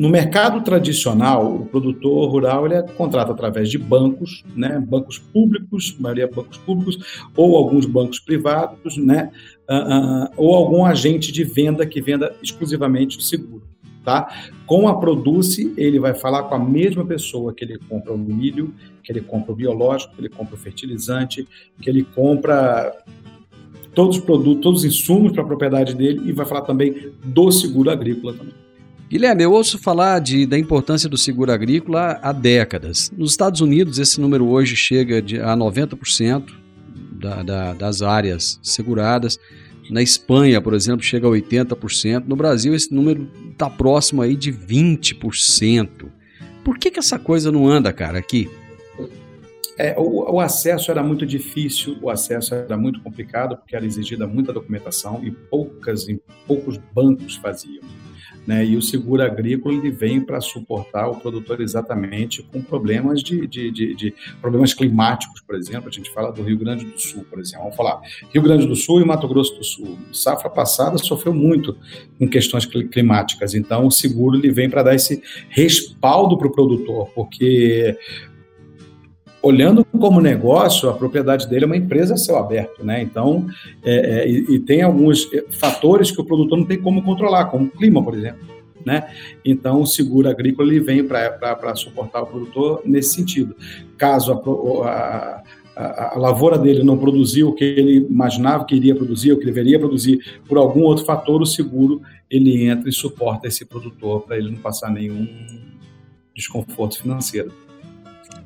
No 0.03 0.09
mercado 0.09 0.61
tradicional, 0.63 1.55
o 1.55 1.65
produtor 1.65 2.29
rural 2.29 2.67
ele 2.67 2.75
é, 2.75 2.83
contrata 2.83 3.31
através 3.31 3.71
de 3.71 3.79
bancos, 3.79 4.43
né, 4.57 4.81
bancos 4.85 5.17
públicos, 5.17 5.97
maioria 5.97 6.27
bancos 6.27 6.59
públicos, 6.59 7.23
ou 7.37 7.57
alguns 7.57 7.87
bancos 7.87 8.19
privados, 8.19 8.97
né, 8.97 9.31
uh, 9.71 10.25
uh, 10.25 10.29
ou 10.37 10.57
algum 10.57 10.85
agente 10.85 11.31
de 11.31 11.45
venda 11.45 11.87
que 11.87 12.03
venda 12.03 12.35
exclusivamente 12.43 13.17
o 13.17 13.23
seguro. 13.23 13.63
Tá? 14.05 14.29
Com 14.67 14.89
a 14.89 14.99
Produce, 14.99 15.73
ele 15.77 16.01
vai 16.01 16.15
falar 16.15 16.43
com 16.49 16.57
a 16.57 16.59
mesma 16.59 17.05
pessoa 17.05 17.55
que 17.55 17.65
ele 17.65 17.79
compra 17.89 18.13
o 18.13 18.19
milho, 18.19 18.75
que 19.05 19.13
ele 19.13 19.21
compra 19.21 19.53
o 19.53 19.55
biológico, 19.55 20.17
que 20.17 20.21
ele 20.21 20.31
compra 20.31 20.57
o 20.57 20.59
fertilizante, 20.59 21.47
que 21.81 21.89
ele 21.89 22.03
compra 22.03 22.93
todos 23.95 24.17
os 24.17 24.25
produtos, 24.25 24.63
todos 24.65 24.81
os 24.81 24.85
insumos 24.85 25.31
para 25.31 25.45
a 25.45 25.47
propriedade 25.47 25.95
dele 25.95 26.29
e 26.29 26.33
vai 26.33 26.45
falar 26.45 26.63
também 26.63 27.13
do 27.23 27.53
seguro 27.53 27.89
agrícola 27.89 28.33
também. 28.33 28.63
Guilherme, 29.13 29.43
eu 29.43 29.53
ouço 29.53 29.79
falar 29.79 30.21
de, 30.21 30.47
da 30.47 30.59
importância 30.59 31.07
do 31.07 31.19
seguro 31.19 31.53
agrícola 31.53 32.19
há 32.23 32.33
décadas. 32.33 33.13
Nos 33.15 33.33
Estados 33.33 33.61
Unidos, 33.61 33.99
esse 33.99 34.19
número 34.19 34.49
hoje 34.49 34.75
chega 34.75 35.21
de, 35.21 35.39
a 35.39 35.55
90% 35.55 36.51
da, 37.21 37.43
da, 37.43 37.75
das 37.75 38.01
áreas 38.01 38.59
seguradas. 38.63 39.39
Na 39.91 40.01
Espanha, 40.01 40.63
por 40.63 40.73
exemplo, 40.73 41.05
chega 41.05 41.27
a 41.27 41.31
80%. 41.31 42.25
No 42.27 42.35
Brasil, 42.35 42.75
esse 42.75 42.95
número 42.95 43.31
está 43.51 43.69
próximo 43.69 44.23
aí 44.23 44.35
de 44.35 44.51
20%. 44.51 46.07
Por 46.65 46.79
que, 46.79 46.91
que 46.91 46.99
essa 46.99 47.19
coisa 47.19 47.53
não 47.53 47.69
anda, 47.69 47.93
cara, 47.93 48.19
aqui? 48.19 48.51
É, 49.77 49.95
o, 49.99 50.37
o, 50.37 50.41
acesso 50.41 50.91
era 50.91 51.03
muito 51.03 51.27
difícil, 51.27 51.99
o 52.01 52.09
acesso 52.09 52.55
era 52.55 52.79
muito 52.79 53.03
complicado, 53.03 53.59
porque 53.59 53.77
era 53.77 53.85
exigida 53.85 54.27
muita 54.27 54.55
documentação 54.55 55.23
e 55.23 55.31
poucas, 55.31 56.07
poucos 56.47 56.79
bancos 56.95 57.37
faziam. 57.37 57.83
Né? 58.47 58.65
E 58.67 58.77
o 58.77 58.83
seguro 58.83 59.23
agrícola 59.23 59.75
ele 59.75 59.91
vem 59.91 60.21
para 60.21 60.41
suportar 60.41 61.09
o 61.09 61.17
produtor 61.17 61.61
exatamente 61.61 62.43
com 62.43 62.61
problemas 62.61 63.23
de, 63.23 63.47
de, 63.47 63.71
de, 63.71 63.95
de, 63.95 64.15
problemas 64.41 64.75
climáticos, 64.75 65.41
por 65.41 65.55
exemplo. 65.55 65.89
A 65.89 65.93
gente 65.93 66.11
fala 66.11 66.33
do 66.33 66.43
Rio 66.43 66.59
Grande 66.59 66.85
do 66.85 66.99
Sul, 66.99 67.25
por 67.31 67.39
exemplo. 67.39 67.63
Vamos 67.63 67.77
falar 67.77 68.01
Rio 68.33 68.43
Grande 68.43 68.67
do 68.67 68.75
Sul 68.75 69.01
e 69.01 69.05
Mato 69.05 69.29
Grosso 69.29 69.57
do 69.57 69.65
Sul. 69.65 69.97
Safra 70.13 70.51
passada 70.51 70.99
sofreu 70.99 71.33
muito 71.33 71.77
com 72.19 72.29
questões 72.29 72.67
climáticas. 72.67 73.55
Então, 73.55 73.87
o 73.87 73.91
seguro 73.91 74.37
ele 74.37 74.51
vem 74.51 74.69
para 74.69 74.83
dar 74.83 74.95
esse 74.95 75.23
respaldo 75.49 76.37
para 76.37 76.49
o 76.49 76.53
produtor, 76.53 77.11
porque 77.15 77.97
olhando 79.43 79.85
como 79.85 80.21
negócio, 80.21 80.89
a 80.89 80.95
propriedade 80.95 81.49
dele 81.49 81.65
é 81.65 81.67
uma 81.67 81.77
empresa 81.77 82.15
a 82.15 82.17
céu 82.17 82.39
aberto, 82.39 82.85
né? 82.85 83.03
Então, 83.03 83.47
é, 83.83 84.23
é, 84.23 84.29
e, 84.29 84.55
e, 84.55 84.59
tem 84.61 84.83
alguns 84.83 85.29
é, 85.33 85.45
fatores 85.51 86.11
que 86.13 86.21
o 86.21 86.25
produtor 86.25 86.59
não 86.59 86.65
tem 86.65 86.81
como 86.81 87.03
controlar, 87.03 87.47
como 87.47 87.65
o 87.65 87.71
clima, 87.71 88.03
por 88.03 88.15
exemplo, 88.15 88.47
né? 88.87 89.11
Então, 89.45 89.83
o 89.83 89.87
seguro 89.87 90.29
agrícola 90.29 90.69
ele 90.69 90.81
vem 90.81 91.05
para 91.05 91.75
suportar 91.75 92.23
o 92.23 92.27
produtor 92.27 92.83
nesse 92.85 93.15
sentido. 93.15 93.57
Caso 93.99 94.33
a, 94.33 94.89
a, 94.89 95.43
a, 95.77 96.15
a, 96.15 96.19
lavoura 96.19 96.57
dele 96.57 96.85
não 96.85 96.97
produziu 96.97 97.49
o 97.49 97.55
que 97.55 97.65
ele 97.65 98.07
imaginava 98.09 98.65
que 98.65 98.77
iria 98.77 98.95
produzir, 98.95 99.33
o 99.33 99.39
que 99.39 99.45
deveria 99.45 99.79
produzir, 99.79 100.21
por 100.47 100.57
algum 100.57 100.83
outro 100.83 101.05
fator, 101.05 101.43
o 101.43 101.47
seguro 101.47 102.01
ele 102.31 102.65
entra 102.65 102.89
e 102.89 102.93
suporta 102.93 103.49
esse 103.49 103.65
produtor 103.65 104.23
para 104.23 104.39
ele 104.39 104.51
não 104.51 104.59
passar 104.59 104.91
nenhum 104.91 105.27
desconforto 106.35 106.99
financeiro 107.01 107.53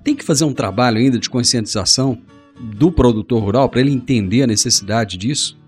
tem 0.06 0.14
que 0.14 0.24
fazer 0.24 0.44
um 0.44 0.52
trabalho 0.52 0.98
ainda 0.98 1.18
de 1.18 1.28
conscientização 1.28 2.16
do 2.60 2.92
produtor 2.92 3.42
rural 3.42 3.68
para 3.68 3.80
ele 3.80 3.90
entender 3.90 4.44
a 4.44 4.46
necessidade 4.46 5.16
disso? 5.16 5.58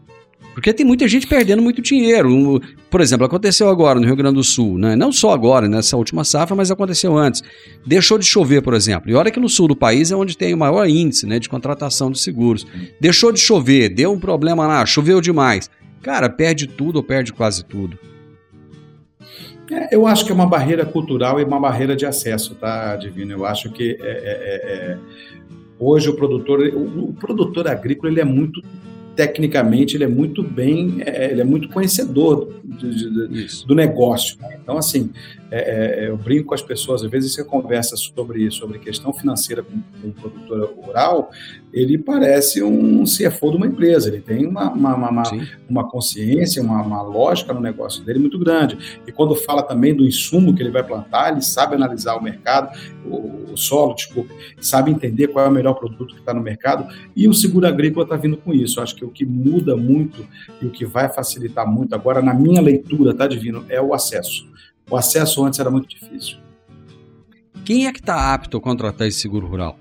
Porque 0.55 0.73
tem 0.73 0.87
muita 0.87 1.09
gente 1.09 1.27
perdendo 1.27 1.61
muito 1.61 1.83
dinheiro. 1.83 2.61
Por 2.89 3.01
exemplo, 3.01 3.27
aconteceu 3.27 3.69
agora 3.69 3.99
no 3.99 4.07
Rio 4.07 4.15
Grande 4.15 4.37
do 4.37 4.45
Sul, 4.45 4.79
né? 4.79 4.95
não 4.95 5.11
só 5.11 5.33
agora, 5.33 5.69
nessa 5.69 5.97
última 5.97 6.23
safra, 6.23 6.55
mas 6.55 6.71
aconteceu 6.71 7.19
antes. 7.19 7.43
Deixou 7.85 8.17
de 8.17 8.25
chover, 8.25 8.63
por 8.63 8.75
exemplo. 8.75 9.11
E 9.11 9.15
olha 9.15 9.33
que 9.33 9.41
no 9.41 9.49
sul 9.49 9.67
do 9.67 9.75
país 9.75 10.13
é 10.13 10.17
onde 10.17 10.39
tem 10.39 10.55
o 10.55 10.59
maior 10.59 10.89
índice 10.89 11.27
né, 11.27 11.41
de 11.41 11.49
contratação 11.49 12.09
de 12.09 12.21
seguros. 12.21 12.65
Deixou 13.01 13.33
de 13.33 13.41
chover, 13.41 13.89
deu 13.89 14.13
um 14.13 14.21
problema 14.21 14.69
lá, 14.69 14.87
choveu 14.87 15.21
demais. 15.21 15.69
Cara, 16.01 16.31
perde 16.31 16.69
tudo 16.69 16.97
ou 16.97 17.03
perde 17.03 17.33
quase 17.33 17.65
tudo. 17.65 17.99
É, 19.71 19.95
eu 19.95 20.07
acho 20.07 20.25
que 20.25 20.33
é 20.33 20.35
uma 20.35 20.47
barreira 20.47 20.85
cultural 20.85 21.41
e 21.41 21.45
uma 21.45 21.61
barreira 21.61 21.95
de 21.95 22.07
acesso, 22.07 22.55
tá, 22.55 22.97
Divino? 22.97 23.33
Eu 23.33 23.45
acho 23.45 23.71
que 23.71 23.99
é, 24.01 24.07
é, 24.07 24.11
é, 24.11 24.93
é 24.93 24.99
hoje 25.79 26.09
o 26.09 26.15
produtor, 26.15 26.61
o, 26.61 27.11
o, 27.11 27.13
produtor 27.15 27.69
agrícola, 27.69 28.11
ele 28.11 28.21
é 28.21 28.25
muito 28.25 28.63
tecnicamente, 29.15 29.97
ele 29.97 30.05
é 30.05 30.09
muito 30.09 30.43
bem, 30.43 31.03
é, 31.05 31.31
ele 31.31 31.41
é 31.41 31.45
muito 31.45 31.69
conhecedor 31.69 32.55
do, 32.63 33.29
do, 33.29 33.67
do 33.67 33.75
negócio. 33.75 34.39
Né? 34.41 34.59
Então, 34.63 34.79
assim, 34.79 35.11
é, 35.51 36.05
é, 36.05 36.09
eu 36.09 36.17
brinco 36.17 36.49
com 36.49 36.55
as 36.55 36.63
pessoas, 36.63 37.03
às 37.03 37.11
vezes 37.11 37.33
você 37.33 37.43
conversa 37.43 37.97
sobre, 37.97 38.51
sobre 38.51 38.79
questão 38.79 39.13
financeira 39.13 39.63
com, 39.63 39.81
com 40.01 40.09
um 40.09 40.13
produtor 40.13 40.75
rural, 40.77 41.31
ele 41.73 41.97
parece 41.99 42.63
um 42.63 43.05
CFO 43.05 43.51
de 43.51 43.57
uma 43.57 43.67
empresa, 43.67 44.09
ele 44.09 44.21
tem 44.21 44.47
uma, 44.47 44.71
uma, 44.71 44.95
uma, 44.95 45.23
uma 45.69 45.89
consciência, 45.89 46.63
uma, 46.63 46.83
uma, 46.83 47.03
lógica 47.03 47.53
no 47.53 47.61
negócio 47.61 48.05
dele 48.05 48.19
muito 48.19 48.39
grande. 48.39 49.01
E 49.07 49.13
quando 49.13 49.35
fala 49.35 49.63
também 49.63 49.95
do 49.95 50.07
insumo 50.07 50.55
que 50.55 50.63
ele 50.63 50.71
vai 50.71 50.83
plantar, 50.83 51.33
ele 51.33 51.43
sabe 51.43 51.75
analisar 51.75 52.17
o 52.17 52.23
mercado, 52.23 52.77
o, 53.05 53.53
o 53.53 53.57
solo, 53.57 53.95
desculpe, 53.95 54.33
sabe 54.61 54.91
entender 54.91 55.29
qual 55.29 55.47
é 55.47 55.49
o 55.49 55.53
melhor 55.53 55.75
produto 55.75 56.15
que 56.15 56.21
está 56.21 56.35
no 56.35 56.43
mercado, 56.43 56.87
e 57.15 57.29
o 57.29 57.35
seguro 57.35 57.67
agrícola 57.67 58.05
está 58.05 58.17
vindo 58.17 58.37
com 58.37 58.53
isso. 58.53 58.79
Eu 58.79 58.83
acho 58.83 58.95
que 58.95 59.05
o 59.05 59.11
que 59.11 59.25
muda 59.25 59.77
muito 59.77 60.27
e 60.61 60.67
o 60.67 60.71
que 60.71 60.85
vai 60.85 61.09
facilitar 61.09 61.67
muito 61.67 61.95
agora, 61.95 62.21
na 62.21 62.35
minha 62.35 62.61
leitura, 62.61 63.15
tá, 63.15 63.27
Divino, 63.27 63.65
é 63.69 63.81
o 63.81 63.95
acesso. 63.95 64.47
O 64.91 64.97
acesso 64.97 65.45
antes 65.45 65.59
era 65.61 65.71
muito 65.71 65.89
difícil. 65.89 66.39
Quem 67.65 67.87
é 67.87 67.93
que 67.93 68.01
está 68.01 68.33
apto 68.33 68.57
a 68.57 68.61
contratar 68.61 69.07
esse 69.07 69.21
seguro 69.21 69.47
rural? 69.47 69.79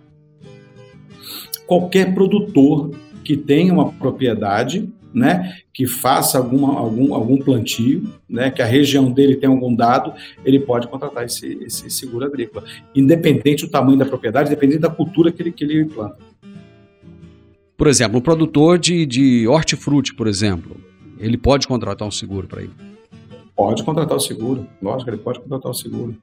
Qualquer 1.66 2.14
produtor 2.14 2.92
que 3.24 3.38
tenha 3.38 3.74
uma 3.74 3.92
propriedade, 3.92 4.90
né, 5.14 5.58
que 5.74 5.88
faça 5.88 6.38
alguma, 6.38 6.78
algum, 6.78 7.14
algum 7.14 7.38
plantio, 7.38 8.04
né, 8.30 8.52
que 8.52 8.62
a 8.62 8.66
região 8.66 9.12
dele 9.12 9.36
tenha 9.36 9.52
algum 9.52 9.74
dado, 9.74 10.14
ele 10.46 10.60
pode 10.60 10.88
contratar 10.88 11.26
esse, 11.26 11.58
esse 11.62 11.90
seguro 11.90 12.26
agrícola, 12.26 12.66
independente 12.96 13.66
do 13.66 13.72
tamanho 13.72 13.98
da 13.98 14.06
propriedade, 14.06 14.50
independente 14.50 14.80
da 14.80 14.90
cultura 14.90 15.32
que 15.32 15.42
ele, 15.42 15.52
que 15.52 15.64
ele 15.64 15.86
planta. 15.86 16.18
Por 17.78 17.88
exemplo, 17.88 18.18
um 18.18 18.22
produtor 18.22 18.80
de, 18.80 19.06
de 19.06 19.48
hortifruti, 19.48 20.14
por 20.14 20.28
exemplo, 20.28 20.78
ele 21.20 21.38
pode 21.38 21.68
contratar 21.68 22.08
um 22.08 22.12
seguro 22.12 22.48
para 22.48 22.64
ele? 22.64 22.74
Pode 23.58 23.84
contratar 23.84 24.16
o 24.16 24.20
seguro, 24.20 24.68
lógico, 24.80 25.10
ele 25.10 25.18
pode 25.18 25.40
contratar 25.40 25.72
o 25.72 25.74
seguro. 25.74 26.16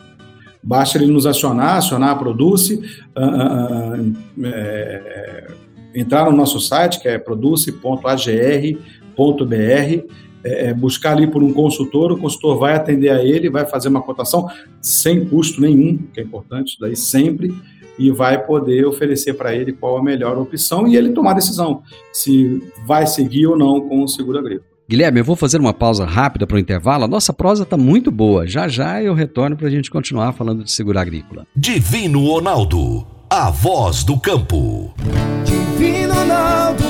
Basta 0.63 0.97
ele 0.97 1.13
nos 1.13 1.27
acionar, 1.27 1.79
acionar 1.79 2.11
a 2.11 2.15
Produce, 2.15 2.81
uh, 3.17 4.41
uh, 4.41 4.45
é, 4.45 5.49
entrar 5.95 6.31
no 6.31 6.37
nosso 6.37 6.61
site, 6.61 7.01
que 7.01 7.09
é 7.09 7.19
produce.agr.br, 7.19 10.15
é, 10.45 10.67
é, 10.67 10.75
buscar 10.75 11.13
ali 11.13 11.27
por 11.27 11.43
um 11.43 11.53
consultor, 11.53 12.13
o 12.13 12.19
consultor 12.19 12.57
vai 12.57 12.75
atender 12.75 13.11
a 13.11 13.23
ele, 13.23 13.51
vai 13.51 13.67
fazer 13.67 13.89
uma 13.89 14.01
cotação 14.01 14.49
sem 14.81 15.27
custo 15.27 15.61
nenhum, 15.61 15.99
que 16.13 16.21
é 16.21 16.23
importante 16.23 16.69
isso 16.69 16.81
daí 16.81 16.95
sempre, 16.95 17.53
e 17.99 18.11
vai 18.11 18.45
poder 18.45 18.87
oferecer 18.87 19.35
para 19.35 19.55
ele 19.55 19.73
qual 19.73 19.97
a 19.97 20.03
melhor 20.03 20.39
opção 20.39 20.87
e 20.87 20.97
ele 20.97 21.11
tomar 21.11 21.33
a 21.33 21.35
decisão 21.35 21.83
se 22.13 22.63
vai 22.87 23.07
seguir 23.07 23.47
ou 23.47 23.57
não 23.57 23.81
com 23.81 24.03
o 24.03 24.09
seguro 24.09 24.39
agrícola. 24.39 24.74
Guilherme, 24.87 25.21
eu 25.21 25.25
vou 25.25 25.35
fazer 25.35 25.59
uma 25.59 25.73
pausa 25.73 26.05
rápida 26.05 26.47
para 26.47 26.57
o 26.57 26.61
intervalo. 26.61 27.05
A 27.05 27.09
nossa 27.09 27.33
prosa 27.33 27.63
está 27.63 27.75
muito 27.75 28.11
boa. 28.11 28.47
Já 28.47 28.69
já 28.69 29.03
eu 29.03 29.15
retorno 29.15 29.57
para 29.57 29.67
a 29.67 29.71
gente 29.71 29.91
continuar 29.91 30.33
falando 30.33 30.63
de 30.63 30.71
seguro 30.71 30.99
agrícola. 30.99 31.47
Divino 31.57 32.27
Ronaldo, 32.27 33.07
a 33.31 33.51
voz 33.51 34.05
do 34.05 34.19
campo. 34.21 34.95
Divino 35.43 36.13
Ronaldo, 36.13 36.85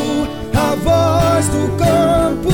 a 0.52 0.74
voz 0.74 1.48
do 1.48 1.68
campo. 1.78 2.50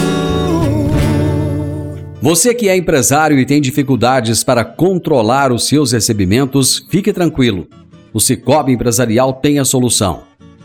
Você 2.20 2.52
que 2.52 2.68
é 2.68 2.76
empresário 2.76 3.38
e 3.38 3.47
tem 3.47 3.62
dificuldades 3.62 4.44
para 4.44 4.62
controlar 4.62 5.50
os 5.50 5.66
seus 5.66 5.92
recebimentos, 5.92 6.87
fique 6.90 7.14
tranquilo. 7.14 7.66
O 8.12 8.20
Cicobi 8.20 8.73
Empresarial 8.73 9.32
tem 9.32 9.59
a 9.59 9.64
solução. 9.64 10.25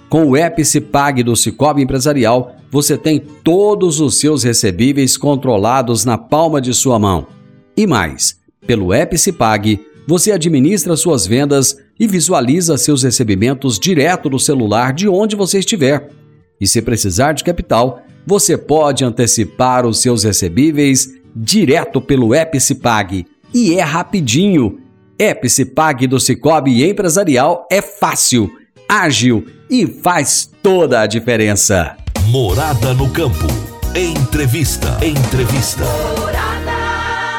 Com 0.09 0.25
o 0.25 0.37
Epicipag 0.37 1.23
do 1.23 1.33
Cicobi 1.33 1.81
Empresarial, 1.81 2.54
você 2.75 2.97
tem 2.97 3.19
todos 3.19 4.01
os 4.01 4.19
seus 4.19 4.43
recebíveis 4.43 5.15
controlados 5.15 6.03
na 6.03 6.17
palma 6.17 6.59
de 6.59 6.73
sua 6.73 6.99
mão. 6.99 7.25
E 7.77 7.87
mais, 7.87 8.37
pelo 8.67 8.93
Epicipag, 8.93 9.79
você 10.05 10.33
administra 10.33 10.97
suas 10.97 11.25
vendas 11.25 11.77
e 11.97 12.05
visualiza 12.05 12.77
seus 12.77 13.03
recebimentos 13.03 13.79
direto 13.79 14.27
do 14.29 14.37
celular 14.37 14.91
de 14.91 15.07
onde 15.07 15.37
você 15.37 15.59
estiver. 15.59 16.09
E 16.59 16.67
se 16.67 16.81
precisar 16.81 17.31
de 17.31 17.45
capital, 17.45 18.01
você 18.27 18.57
pode 18.57 19.05
antecipar 19.05 19.85
os 19.85 20.01
seus 20.01 20.25
recebíveis 20.25 21.13
direto 21.33 22.01
pelo 22.01 22.35
Epicipag. 22.35 23.25
E 23.53 23.75
é 23.75 23.81
rapidinho. 23.81 24.81
Epicipag 25.17 26.07
do 26.07 26.19
Cicobi 26.19 26.83
Empresarial 26.83 27.65
é 27.71 27.81
fácil, 27.81 28.51
ágil 28.85 29.45
e 29.69 29.87
faz 29.87 30.51
toda 30.61 30.99
a 30.99 31.07
diferença. 31.07 31.95
Morada 32.29 32.93
no 32.93 33.07
campo. 33.11 33.45
Entrevista. 33.95 34.97
Entrevista. 35.05 35.83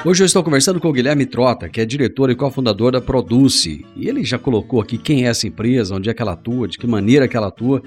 Hoje 0.05 0.23
eu 0.23 0.27
estou 0.27 0.45
conversando 0.45 0.81
com 0.81 0.89
o 0.89 0.93
Guilherme 0.93 1.27
Trota, 1.27 1.69
que 1.69 1.81
é 1.81 1.85
diretor 1.85 2.31
e 2.31 2.37
cofundador 2.37 2.93
da 2.93 3.01
Produce. 3.01 3.85
E 3.97 4.09
ele 4.09 4.25
já 4.25 4.39
colocou 4.39 4.81
aqui 4.81 4.97
quem 4.97 5.27
é 5.27 5.29
essa 5.29 5.47
empresa, 5.47 5.97
onde 5.97 6.09
é 6.09 6.15
que 6.15 6.23
ela 6.23 6.35
atua, 6.35 6.69
de 6.69 6.79
que 6.79 6.87
maneira 6.87 7.27
que 7.27 7.37
ela 7.37 7.49
atua. 7.49 7.83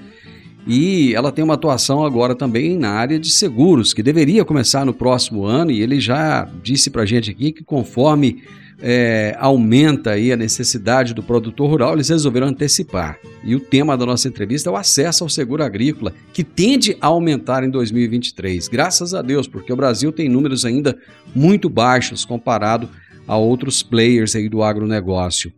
E 0.66 1.14
ela 1.14 1.32
tem 1.32 1.42
uma 1.42 1.54
atuação 1.54 2.04
agora 2.04 2.34
também 2.34 2.76
na 2.76 2.90
área 2.90 3.18
de 3.18 3.30
seguros, 3.30 3.94
que 3.94 4.02
deveria 4.02 4.44
começar 4.44 4.84
no 4.84 4.92
próximo 4.92 5.44
ano. 5.44 5.70
E 5.70 5.80
ele 5.80 6.00
já 6.00 6.50
disse 6.62 6.90
para 6.90 7.02
a 7.02 7.06
gente 7.06 7.30
aqui 7.30 7.50
que 7.50 7.64
conforme 7.64 8.42
é, 8.82 9.36
aumenta 9.38 10.12
aí 10.12 10.32
a 10.32 10.36
necessidade 10.36 11.12
do 11.12 11.22
produtor 11.22 11.68
rural, 11.68 11.94
eles 11.94 12.08
resolveram 12.08 12.48
antecipar. 12.48 13.18
E 13.44 13.54
o 13.54 13.60
tema 13.60 13.96
da 13.96 14.06
nossa 14.06 14.28
entrevista 14.28 14.68
é 14.68 14.72
o 14.72 14.76
acesso 14.76 15.24
ao 15.24 15.30
seguro 15.30 15.62
agrícola, 15.62 16.12
que 16.32 16.42
tende 16.42 16.96
a 17.00 17.08
aumentar 17.08 17.62
em 17.64 17.70
2023. 17.70 18.68
Graças 18.68 19.14
a 19.14 19.22
Deus, 19.22 19.46
porque 19.46 19.72
o 19.72 19.76
Brasil 19.76 20.12
tem 20.12 20.28
números 20.28 20.64
ainda 20.64 20.96
muito 21.34 21.68
baixos 21.68 22.24
comparado 22.24 22.88
a 23.26 23.36
outros 23.36 23.82
players 23.82 24.34
aí 24.34 24.48
do 24.48 24.62
agronegócio. 24.62 25.52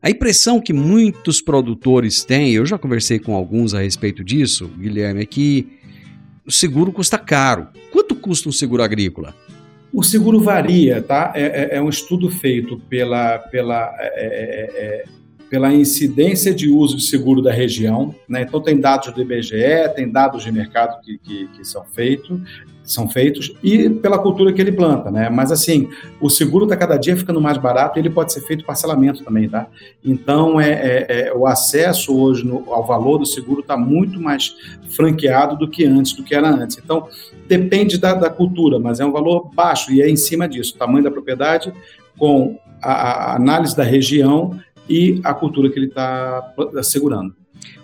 A 0.00 0.10
impressão 0.10 0.60
que 0.60 0.72
muitos 0.72 1.40
produtores 1.40 2.22
têm, 2.22 2.52
eu 2.52 2.64
já 2.64 2.78
conversei 2.78 3.18
com 3.18 3.34
alguns 3.34 3.74
a 3.74 3.80
respeito 3.80 4.22
disso, 4.22 4.70
Guilherme, 4.78 5.22
é 5.22 5.26
que 5.26 5.66
o 6.46 6.52
seguro 6.52 6.92
custa 6.92 7.18
caro. 7.18 7.66
Quanto 7.90 8.14
custa 8.14 8.48
um 8.48 8.52
seguro 8.52 8.82
agrícola? 8.82 9.34
O 9.92 10.02
seguro 10.02 10.40
varia, 10.40 11.02
tá? 11.02 11.32
É, 11.34 11.42
é, 11.42 11.76
é 11.76 11.82
um 11.82 11.88
estudo 11.88 12.30
feito 12.30 12.78
pela, 12.88 13.38
pela, 13.38 13.94
é, 13.98 14.06
é, 14.06 14.84
é, 14.84 15.04
pela 15.50 15.72
incidência 15.72 16.54
de 16.54 16.68
uso 16.68 16.96
de 16.96 17.04
seguro 17.04 17.40
da 17.40 17.52
região, 17.52 18.14
né? 18.28 18.42
Então 18.42 18.60
tem 18.60 18.78
dados 18.78 19.12
do 19.12 19.20
IBGE, 19.20 19.94
tem 19.94 20.10
dados 20.10 20.44
de 20.44 20.52
mercado 20.52 21.00
que, 21.00 21.18
que, 21.18 21.46
que 21.48 21.64
são 21.64 21.84
feitos, 21.84 22.40
são 22.84 23.08
feitos 23.08 23.54
e 23.62 23.90
pela 23.90 24.18
cultura 24.18 24.52
que 24.52 24.60
ele 24.60 24.72
planta, 24.72 25.10
né? 25.10 25.28
Mas 25.28 25.52
assim, 25.52 25.88
o 26.20 26.30
seguro 26.30 26.64
está 26.64 26.76
cada 26.76 26.96
dia 26.96 27.16
ficando 27.16 27.40
mais 27.40 27.58
barato 27.58 27.98
e 27.98 28.00
ele 28.00 28.10
pode 28.10 28.32
ser 28.32 28.40
feito 28.42 28.64
parcelamento 28.64 29.22
também, 29.22 29.48
tá? 29.48 29.66
Então, 30.04 30.60
é, 30.60 30.70
é, 30.70 31.28
é 31.28 31.34
o 31.34 31.46
acesso 31.46 32.16
hoje 32.16 32.46
no, 32.46 32.72
ao 32.72 32.86
valor 32.86 33.18
do 33.18 33.26
seguro 33.26 33.60
está 33.60 33.76
muito 33.76 34.20
mais 34.20 34.54
franqueado 34.88 35.56
do 35.56 35.68
que 35.68 35.84
antes, 35.84 36.14
do 36.14 36.22
que 36.22 36.34
era 36.34 36.48
antes. 36.48 36.78
Então, 36.82 37.08
depende 37.46 37.98
da, 37.98 38.14
da 38.14 38.30
cultura, 38.30 38.78
mas 38.78 39.00
é 39.00 39.04
um 39.04 39.12
valor 39.12 39.50
baixo 39.54 39.92
e 39.92 40.00
é 40.00 40.08
em 40.08 40.16
cima 40.16 40.48
disso, 40.48 40.74
o 40.74 40.78
tamanho 40.78 41.04
da 41.04 41.10
propriedade 41.10 41.72
com 42.18 42.58
a, 42.82 42.92
a 42.92 43.36
análise 43.36 43.76
da 43.76 43.84
região 43.84 44.58
e 44.88 45.20
a 45.24 45.34
cultura 45.34 45.70
que 45.70 45.78
ele 45.78 45.86
está 45.86 46.54
assegurando. 46.76 47.34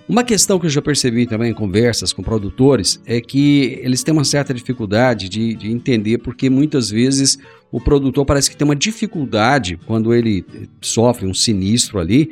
Uma 0.06 0.22
questão 0.22 0.58
que 0.58 0.66
eu 0.66 0.70
já 0.70 0.82
percebi 0.82 1.26
também 1.26 1.50
em 1.50 1.54
conversas 1.54 2.12
com 2.12 2.22
produtores 2.22 3.00
é 3.06 3.20
que 3.20 3.80
eles 3.82 4.02
têm 4.02 4.12
uma 4.12 4.24
certa 4.24 4.52
dificuldade 4.52 5.30
de, 5.30 5.54
de, 5.54 5.70
entender, 5.70 6.18
porque 6.18 6.50
muitas 6.50 6.90
vezes 6.90 7.38
o 7.72 7.80
produtor 7.80 8.26
parece 8.26 8.50
que 8.50 8.56
tem 8.56 8.66
uma 8.66 8.76
dificuldade 8.76 9.78
quando 9.86 10.12
ele 10.12 10.44
sofre 10.82 11.26
um 11.26 11.32
sinistro 11.32 11.98
ali, 11.98 12.30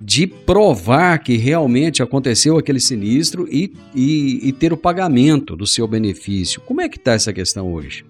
de 0.00 0.26
provar 0.26 1.18
que 1.18 1.36
realmente 1.36 2.02
aconteceu 2.02 2.56
aquele 2.56 2.80
sinistro 2.80 3.46
e, 3.50 3.74
e, 3.94 4.48
e 4.48 4.52
ter 4.52 4.72
o 4.72 4.76
pagamento 4.76 5.54
do 5.54 5.66
seu 5.66 5.86
benefício. 5.86 6.62
Como 6.62 6.80
é 6.80 6.88
que 6.88 6.96
está 6.96 7.12
essa 7.12 7.34
questão 7.34 7.70
hoje? 7.70 8.06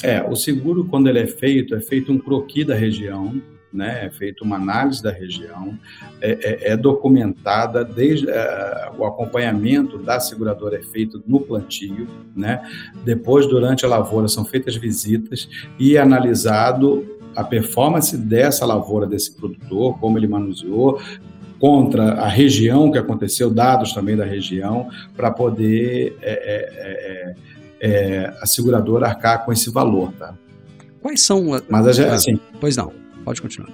É, 0.00 0.22
o 0.22 0.36
seguro, 0.36 0.84
quando 0.84 1.08
ele 1.08 1.18
é 1.18 1.26
feito, 1.26 1.74
é 1.74 1.80
feito 1.80 2.12
um 2.12 2.18
croquis 2.18 2.64
da 2.64 2.74
região, 2.76 3.42
né, 3.72 4.06
é 4.06 4.10
feita 4.10 4.44
uma 4.44 4.56
análise 4.56 5.02
da 5.02 5.10
região, 5.10 5.78
é, 6.20 6.68
é, 6.68 6.72
é 6.72 6.76
documentada 6.76 7.84
desde 7.84 8.28
é, 8.28 8.90
o 8.98 9.04
acompanhamento 9.04 9.98
da 9.98 10.18
seguradora 10.18 10.76
é 10.76 10.82
feito 10.82 11.22
no 11.26 11.40
plantio, 11.40 12.08
né, 12.34 12.62
depois 13.04 13.46
durante 13.46 13.84
a 13.84 13.88
lavoura 13.88 14.28
são 14.28 14.44
feitas 14.44 14.76
visitas 14.76 15.48
e 15.78 15.96
é 15.96 16.00
analisado 16.00 17.06
a 17.34 17.44
performance 17.44 18.16
dessa 18.16 18.66
lavoura 18.66 19.06
desse 19.06 19.34
produtor, 19.34 19.98
como 19.98 20.18
ele 20.18 20.26
manuseou, 20.26 21.00
contra 21.60 22.14
a 22.14 22.26
região 22.26 22.90
que 22.90 22.98
aconteceu, 22.98 23.50
dados 23.50 23.92
também 23.92 24.16
da 24.16 24.24
região, 24.24 24.88
para 25.14 25.30
poder 25.30 26.16
é, 26.22 27.34
é, 27.80 28.32
a 28.40 28.46
seguradora 28.46 29.06
arcar 29.06 29.44
com 29.44 29.52
esse 29.52 29.70
valor, 29.70 30.12
tá? 30.18 30.34
Quais 31.00 31.22
são? 31.22 31.46
Mas 31.68 31.98
assim, 31.98 32.38
pois 32.60 32.76
não. 32.76 32.92
Pode 33.24 33.40
continuar. 33.42 33.70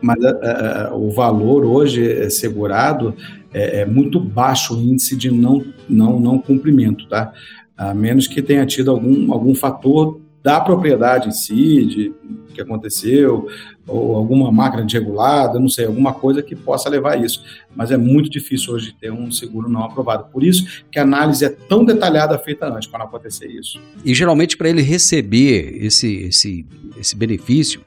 Mas 0.00 0.18
uh, 0.18 0.94
o 0.94 1.10
valor 1.10 1.64
hoje 1.64 2.30
segurado 2.30 3.14
é, 3.52 3.80
é, 3.80 3.86
muito 3.86 4.20
baixo 4.20 4.76
o 4.76 4.80
índice 4.80 5.16
de 5.16 5.30
não, 5.30 5.64
não, 5.88 6.18
não 6.20 6.38
cumprimento, 6.38 7.08
tá? 7.08 7.32
A 7.76 7.94
menos 7.94 8.26
que 8.26 8.42
tenha 8.42 8.64
tido 8.66 8.90
algum, 8.90 9.32
algum 9.32 9.54
fator 9.54 10.20
da 10.42 10.60
propriedade 10.60 11.28
em 11.28 11.32
si, 11.32 11.84
de 11.84 12.14
que 12.54 12.60
aconteceu, 12.60 13.46
ou 13.86 14.16
alguma 14.16 14.50
máquina 14.50 14.84
desregulada, 14.84 15.58
não 15.58 15.68
sei, 15.68 15.86
alguma 15.86 16.12
coisa 16.12 16.42
que 16.42 16.56
possa 16.56 16.88
levar 16.88 17.14
a 17.14 17.16
isso. 17.16 17.42
Mas 17.74 17.90
é 17.90 17.96
muito 17.96 18.30
difícil 18.30 18.74
hoje 18.74 18.94
ter 18.98 19.12
um 19.12 19.30
seguro 19.30 19.68
não 19.68 19.82
aprovado. 19.82 20.24
Por 20.32 20.42
isso 20.42 20.84
que 20.90 20.98
a 20.98 21.02
análise 21.02 21.44
é 21.44 21.48
tão 21.48 21.84
detalhada 21.84 22.38
feita 22.38 22.66
antes, 22.66 22.88
para 22.88 23.00
não 23.00 23.06
acontecer 23.06 23.46
isso. 23.48 23.80
E 24.04 24.14
geralmente 24.14 24.56
para 24.56 24.68
ele 24.68 24.82
receber 24.82 25.84
esse, 25.84 26.24
esse, 26.24 26.66
esse 26.98 27.16
benefício, 27.16 27.80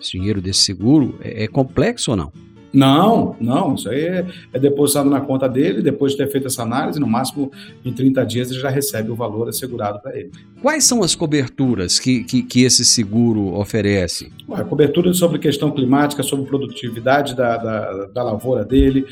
esse 0.00 0.12
dinheiro 0.12 0.40
desse 0.40 0.60
seguro, 0.60 1.18
é, 1.22 1.44
é 1.44 1.48
complexo 1.48 2.10
ou 2.10 2.16
não? 2.16 2.32
Não, 2.74 3.36
não, 3.40 3.76
isso 3.76 3.88
aí 3.88 4.00
é, 4.00 4.26
é, 4.52 4.58
depositado 4.58 5.08
na 5.08 5.20
conta 5.20 5.48
dele, 5.48 5.80
depois 5.80 6.10
de 6.12 6.18
ter 6.18 6.28
feito 6.28 6.48
essa 6.48 6.62
análise, 6.62 6.98
no 6.98 7.06
máximo 7.06 7.52
em 7.84 7.92
30 7.92 8.26
dias 8.26 8.50
ele 8.50 8.58
já 8.58 8.68
recebe 8.68 9.12
o 9.12 9.14
valor 9.14 9.48
assegurado 9.48 10.00
para 10.00 10.18
ele. 10.18 10.32
Quais 10.60 10.82
são 10.82 11.00
as 11.04 11.14
coberturas 11.14 12.00
que, 12.00 12.24
que, 12.24 12.42
que 12.42 12.64
esse 12.64 12.84
seguro 12.84 13.54
oferece? 13.54 14.32
Ué, 14.48 14.64
cobertura 14.64 15.14
sobre 15.14 15.38
questão 15.38 15.70
climática, 15.70 16.24
sobre 16.24 16.46
produtividade 16.46 17.36
da, 17.36 17.56
da, 17.56 18.06
da 18.06 18.22
lavoura 18.24 18.64
dele, 18.64 19.06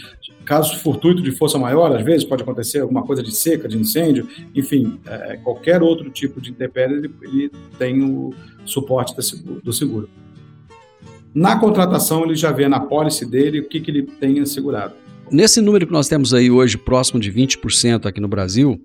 caso 0.45 0.77
fortuito 0.81 1.23
de 1.23 1.31
força 1.31 1.57
maior, 1.57 1.95
às 1.95 2.05
vezes 2.05 2.25
pode 2.25 2.43
acontecer 2.43 2.81
alguma 2.81 3.05
coisa 3.05 3.23
de 3.23 3.33
seca, 3.33 3.69
de 3.69 3.79
incêndio, 3.79 4.27
enfim, 4.57 4.99
é, 5.07 5.37
qualquer 5.37 5.83
outro 5.83 6.11
tipo 6.11 6.41
de 6.41 6.51
intempérie 6.51 6.97
ele, 6.97 7.15
ele 7.23 7.51
tem 7.79 8.03
o 8.03 8.35
suporte 8.65 9.15
do 9.63 9.73
seguro. 9.73 10.09
Na 11.35 11.59
contratação, 11.59 12.25
ele 12.25 12.37
já 12.37 12.51
vê 12.53 12.69
na 12.69 12.81
pólice 12.81 13.25
dele 13.25 13.61
o 13.61 13.69
que, 13.69 13.81
que 13.81 13.91
ele 13.91 14.03
tem 14.03 14.41
assegurado. 14.41 14.95
Nesse 15.31 15.61
número 15.63 15.87
que 15.87 15.93
nós 15.93 16.09
temos 16.09 16.35
aí 16.35 16.51
hoje, 16.51 16.77
próximo 16.77 17.19
de 17.19 17.33
20% 17.33 18.05
aqui 18.05 18.21
no 18.21 18.29
Brasil, 18.29 18.79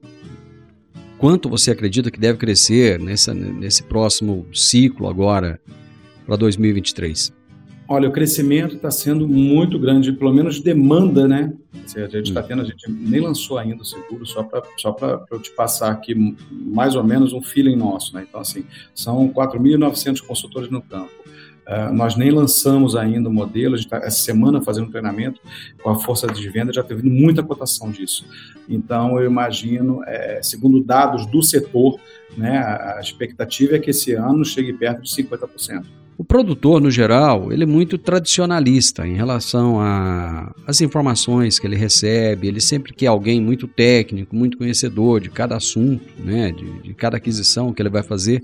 quanto 1.18 1.50
você 1.50 1.72
acredita 1.72 2.10
que 2.10 2.20
deve 2.20 2.38
crescer 2.38 3.00
nessa, 3.00 3.34
nesse 3.34 3.84
próximo 3.84 4.46
ciclo 4.54 5.08
agora 5.08 5.60
para 6.26 6.38
2023? 6.38 7.36
Olha, 7.90 8.10
o 8.10 8.12
crescimento 8.12 8.76
está 8.76 8.92
sendo 8.92 9.28
muito 9.28 9.80
grande, 9.80 10.12
pelo 10.12 10.34
menos 10.34 10.56
de 10.56 10.64
demanda, 10.64 11.26
né? 11.26 11.54
A 11.96 12.08
gente 12.08 12.30
está 12.30 12.42
hum. 12.42 12.46
tendo, 12.46 12.62
a 12.62 12.66
gente 12.66 12.90
nem 12.92 13.22
lançou 13.22 13.58
ainda 13.58 13.82
o 13.82 13.86
seguro, 13.86 14.26
só 14.26 14.44
para 14.44 14.62
só 14.78 14.96
eu 15.32 15.40
te 15.40 15.52
passar 15.52 15.92
aqui 15.92 16.14
mais 16.52 16.96
ou 16.96 17.04
menos 17.04 17.32
um 17.32 17.42
feeling 17.42 17.78
nosso, 17.78 18.14
né? 18.14 18.26
Então, 18.28 18.42
assim, 18.42 18.66
são 18.94 19.30
4.900 19.30 20.22
consultores 20.22 20.70
no 20.70 20.82
campo. 20.82 21.12
Uh, 21.68 21.94
nós 21.94 22.16
nem 22.16 22.32
lançamos 22.32 22.96
ainda 22.96 23.28
o 23.28 23.34
modelo, 23.34 23.76
a 23.76 23.78
gente 23.78 23.88
está 23.88 23.98
essa 23.98 24.20
semana 24.20 24.62
fazendo 24.62 24.88
um 24.88 24.92
treinamento 24.92 25.42
com 25.84 25.90
a 25.90 25.96
força 26.00 26.26
de 26.26 26.50
venda, 26.50 26.72
já 26.72 26.82
teve 26.82 27.08
muita 27.08 27.44
cotação 27.44 27.92
disso. 27.92 28.26
Então, 28.70 29.20
eu 29.20 29.26
imagino, 29.26 30.02
é, 30.06 30.40
segundo 30.42 30.82
dados 30.82 31.26
do 31.26 31.44
setor, 31.44 32.00
né, 32.38 32.58
a 32.60 33.00
expectativa 33.02 33.76
é 33.76 33.80
que 33.80 33.90
esse 33.90 34.14
ano 34.14 34.46
chegue 34.46 34.72
perto 34.72 35.02
de 35.02 35.10
50%. 35.10 35.86
O 36.18 36.24
produtor, 36.24 36.82
no 36.82 36.90
geral, 36.90 37.54
ele 37.54 37.62
é 37.62 37.66
muito 37.68 37.96
tradicionalista 37.96 39.08
em 39.08 39.14
relação 39.14 39.78
às 40.66 40.82
informações 40.82 41.60
que 41.60 41.68
ele 41.68 41.76
recebe. 41.76 42.48
Ele 42.48 42.60
sempre 42.60 42.92
quer 42.92 43.08
alguém 43.08 43.40
muito 43.40 43.68
técnico, 43.68 44.36
muito 44.36 44.58
conhecedor 44.58 45.22
de 45.22 45.30
cada 45.30 45.56
assunto, 45.56 46.04
né, 46.18 46.52
de, 46.52 46.82
de 46.82 46.94
cada 46.96 47.18
aquisição 47.18 47.72
que 47.72 47.80
ele 47.80 47.90
vai 47.90 48.02
fazer. 48.02 48.42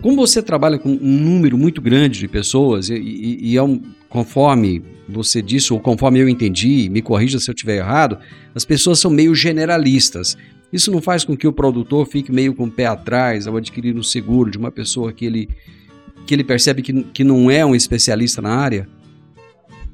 Como 0.00 0.16
você 0.16 0.40
trabalha 0.40 0.78
com 0.78 0.88
um 0.88 1.18
número 1.18 1.58
muito 1.58 1.80
grande 1.82 2.20
de 2.20 2.28
pessoas 2.28 2.88
e, 2.88 2.94
e, 2.94 3.50
e 3.50 3.56
é 3.56 3.62
um, 3.62 3.82
conforme 4.08 4.80
você 5.08 5.42
disse 5.42 5.72
ou 5.72 5.80
conforme 5.80 6.20
eu 6.20 6.28
entendi, 6.28 6.88
me 6.88 7.02
corrija 7.02 7.40
se 7.40 7.50
eu 7.50 7.54
estiver 7.54 7.78
errado, 7.78 8.18
as 8.54 8.64
pessoas 8.64 9.00
são 9.00 9.10
meio 9.10 9.34
generalistas. 9.34 10.38
Isso 10.72 10.92
não 10.92 11.02
faz 11.02 11.24
com 11.24 11.36
que 11.36 11.48
o 11.48 11.52
produtor 11.52 12.06
fique 12.06 12.30
meio 12.30 12.54
com 12.54 12.64
o 12.64 12.70
pé 12.70 12.86
atrás 12.86 13.48
ao 13.48 13.56
adquirir 13.56 13.96
um 13.96 14.02
seguro 14.02 14.48
de 14.48 14.56
uma 14.56 14.70
pessoa 14.70 15.12
que 15.12 15.26
ele 15.26 15.48
que 16.26 16.34
ele 16.34 16.44
percebe 16.44 16.82
que, 16.82 17.02
que 17.04 17.24
não 17.24 17.50
é 17.50 17.64
um 17.64 17.74
especialista 17.74 18.40
na 18.40 18.54
área? 18.54 18.88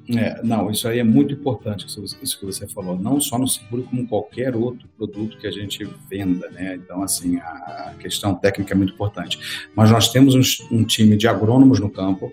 É, 0.09 0.41
não, 0.45 0.71
isso 0.71 0.87
aí 0.87 1.01
é 1.01 1.05
muito 1.05 1.35
importante, 1.35 1.85
isso 1.87 2.39
que 2.39 2.47
você 2.47 2.67
falou, 2.69 2.97
não 2.97 3.21
só 3.21 3.37
no 3.37 3.49
seguro, 3.49 3.83
como 3.83 4.07
qualquer 4.07 4.55
outro 4.55 4.89
produto 4.97 5.37
que 5.37 5.49
a 5.49 5.51
gente 5.51 5.89
venda, 6.09 6.49
né? 6.51 6.77
Então, 6.77 7.03
assim, 7.03 7.39
a 7.39 7.93
questão 7.99 8.33
técnica 8.35 8.73
é 8.73 8.77
muito 8.77 8.95
importante. 8.95 9.69
Mas 9.75 9.91
nós 9.91 10.13
temos 10.13 10.35
um, 10.35 10.77
um 10.77 10.85
time 10.85 11.17
de 11.17 11.27
agrônomos 11.27 11.81
no 11.81 11.91
campo, 11.91 12.33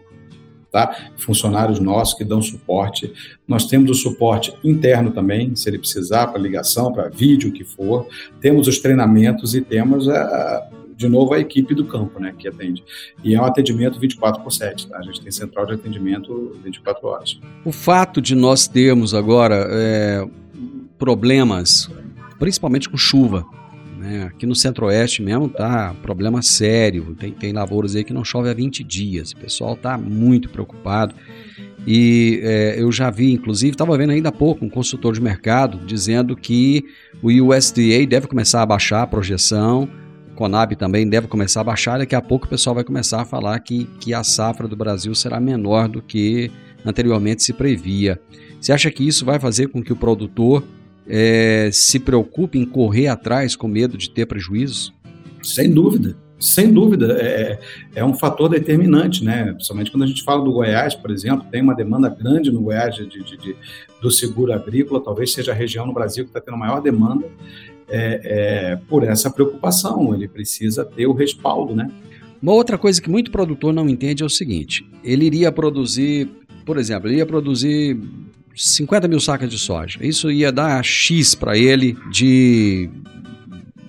tá? 0.72 1.12
Funcionários 1.18 1.80
nossos 1.80 2.14
que 2.14 2.24
dão 2.24 2.44
suporte. 2.44 3.12
Nós 3.48 3.66
temos 3.66 3.90
o 3.90 3.96
suporte 3.96 4.54
interno 4.64 5.10
também, 5.10 5.56
se 5.56 5.68
ele 5.68 5.80
precisar, 5.80 6.28
para 6.28 6.40
ligação, 6.40 6.94
para 6.94 7.10
vídeo, 7.10 7.50
o 7.50 7.54
que 7.54 7.64
for. 7.64 8.08
Temos 8.40 8.68
os 8.68 8.78
treinamentos 8.78 9.56
e 9.56 9.62
temos 9.62 10.08
a 10.08 10.70
de 11.04 11.10
novo, 11.10 11.34
a 11.34 11.40
equipe 11.40 11.76
do 11.76 11.86
campo, 11.86 12.20
né, 12.20 12.34
que 12.38 12.48
atende. 12.48 12.84
E 13.24 13.36
é 13.36 13.42
um 13.42 13.44
atendimento 13.44 14.00
24 14.00 14.42
por 14.42 14.52
7, 14.52 14.88
tá? 14.88 14.98
A 14.98 15.02
gente 15.02 15.22
tem 15.22 15.32
central 15.32 15.66
de 15.66 15.74
atendimento 15.74 16.58
24 16.64 17.06
horas. 17.08 17.40
O 17.66 17.72
fato 17.72 18.22
de 18.22 18.36
nós 18.36 18.68
termos 18.68 19.14
agora 19.14 19.68
é, 19.70 20.26
problemas, 20.98 21.90
principalmente 22.40 22.90
com 22.90 22.98
chuva, 22.98 23.46
né? 23.98 24.24
Aqui 24.24 24.46
no 24.46 24.56
Centro-Oeste 24.56 25.22
mesmo 25.22 25.50
tá 25.50 25.94
problema 26.02 26.42
sério. 26.42 27.16
Tem, 27.20 27.32
tem 27.32 27.52
lavouras 27.52 27.96
aí 27.96 28.04
que 28.04 28.14
não 28.14 28.24
chove 28.24 28.50
há 28.50 28.54
20 28.54 28.84
dias. 28.84 29.32
O 29.32 29.38
pessoal 29.38 29.76
tá 29.76 29.98
muito 29.98 30.50
preocupado. 30.50 31.14
E 31.86 32.40
é, 32.44 32.82
eu 32.82 32.90
já 32.94 33.10
vi, 33.10 33.34
inclusive, 33.34 33.72
estava 33.74 33.98
vendo 33.98 34.12
ainda 34.12 34.30
há 34.30 34.32
pouco 34.32 34.64
um 34.64 34.70
consultor 34.70 35.14
de 35.14 35.22
mercado 35.22 35.80
dizendo 35.86 36.34
que 36.36 36.86
o 37.22 37.30
USDA 37.30 38.06
deve 38.08 38.28
começar 38.28 38.62
a 38.62 38.66
baixar 38.66 39.02
a 39.02 39.08
projeção 39.08 39.90
Conab 40.36 40.76
também 40.76 41.08
deve 41.08 41.28
começar 41.28 41.62
a 41.62 41.64
baixar. 41.64 42.00
Daqui 42.00 42.16
a 42.16 42.22
pouco 42.22 42.46
o 42.46 42.50
pessoal 42.50 42.76
vai 42.76 42.84
começar 42.84 43.22
a 43.22 43.26
falar 43.26 43.60
que, 43.60 43.86
que 44.00 44.14
a 44.14 44.24
safra 44.24 44.68
do 44.68 44.76
Brasil 44.76 45.14
será 45.14 45.40
menor 45.40 45.88
do 45.88 46.02
que 46.02 46.52
anteriormente 46.86 47.44
se 47.44 47.54
previa. 47.54 48.20
Você 48.60 48.72
acha 48.72 48.90
que 48.92 49.08
isso 49.08 49.26
vai 49.26 49.40
fazer 49.40 49.68
com 49.68 49.84
que 49.84 49.94
o 49.94 49.96
produtor 49.96 50.64
é, 51.08 51.70
se 51.72 52.00
preocupe 52.00 52.58
em 52.58 52.66
correr 52.66 53.08
atrás 53.08 53.56
com 53.56 53.68
medo 53.68 53.98
de 53.98 54.10
ter 54.10 54.26
prejuízos? 54.26 54.94
Sem 55.42 55.72
dúvida. 55.72 56.16
Sem 56.40 56.74
dúvida, 56.74 57.18
é, 57.22 57.26
é, 57.26 57.60
é 57.96 58.06
um 58.06 58.14
fator 58.14 58.50
determinante, 58.50 59.24
né? 59.24 59.54
Principalmente 59.54 59.92
quando 59.92 60.04
a 60.04 60.08
gente 60.08 60.24
fala 60.24 60.44
do 60.44 60.52
Goiás, 60.52 60.94
por 60.94 61.10
exemplo, 61.10 61.46
tem 61.50 61.62
uma 61.62 61.74
demanda 61.74 62.10
grande 62.10 62.52
no 62.52 62.62
Goiás 62.62 62.96
de, 62.96 63.08
de, 63.08 63.38
de 63.38 63.56
do 64.02 64.12
seguro 64.12 64.52
agrícola, 64.52 65.02
talvez 65.02 65.32
seja 65.32 65.54
a 65.54 65.56
região 65.56 65.86
no 65.86 65.94
Brasil 65.94 66.26
que 66.26 66.32
está 66.32 66.42
tendo 66.42 66.58
maior 66.58 66.82
demanda 66.82 67.26
é, 67.90 68.22
é, 68.24 68.76
por 68.88 69.04
essa 69.04 69.30
preocupação. 69.30 70.14
Ele 70.14 70.28
precisa 70.28 70.86
ter 70.86 71.08
o 71.08 71.14
respaldo, 71.14 71.76
né? 71.76 71.90
Uma 72.42 72.54
outra 72.54 72.78
coisa 72.78 73.02
que 73.02 73.10
muito 73.10 73.32
produtor 73.32 73.74
não 73.74 73.88
entende 73.88 74.22
é 74.22 74.26
o 74.26 74.30
seguinte: 74.30 74.86
ele 75.04 75.26
iria 75.26 75.52
produzir, 75.52 76.30
por 76.66 76.78
exemplo, 76.78 77.08
ele 77.10 77.18
ia 77.18 77.26
produzir 77.26 77.98
50 78.56 79.08
mil 79.08 79.20
sacas 79.20 79.50
de 79.50 79.58
soja. 79.58 80.00
Isso 80.02 80.32
ia 80.32 80.52
dar 80.52 80.84
X 80.84 81.36
para 81.36 81.58
ele 81.58 81.98
de, 82.12 82.90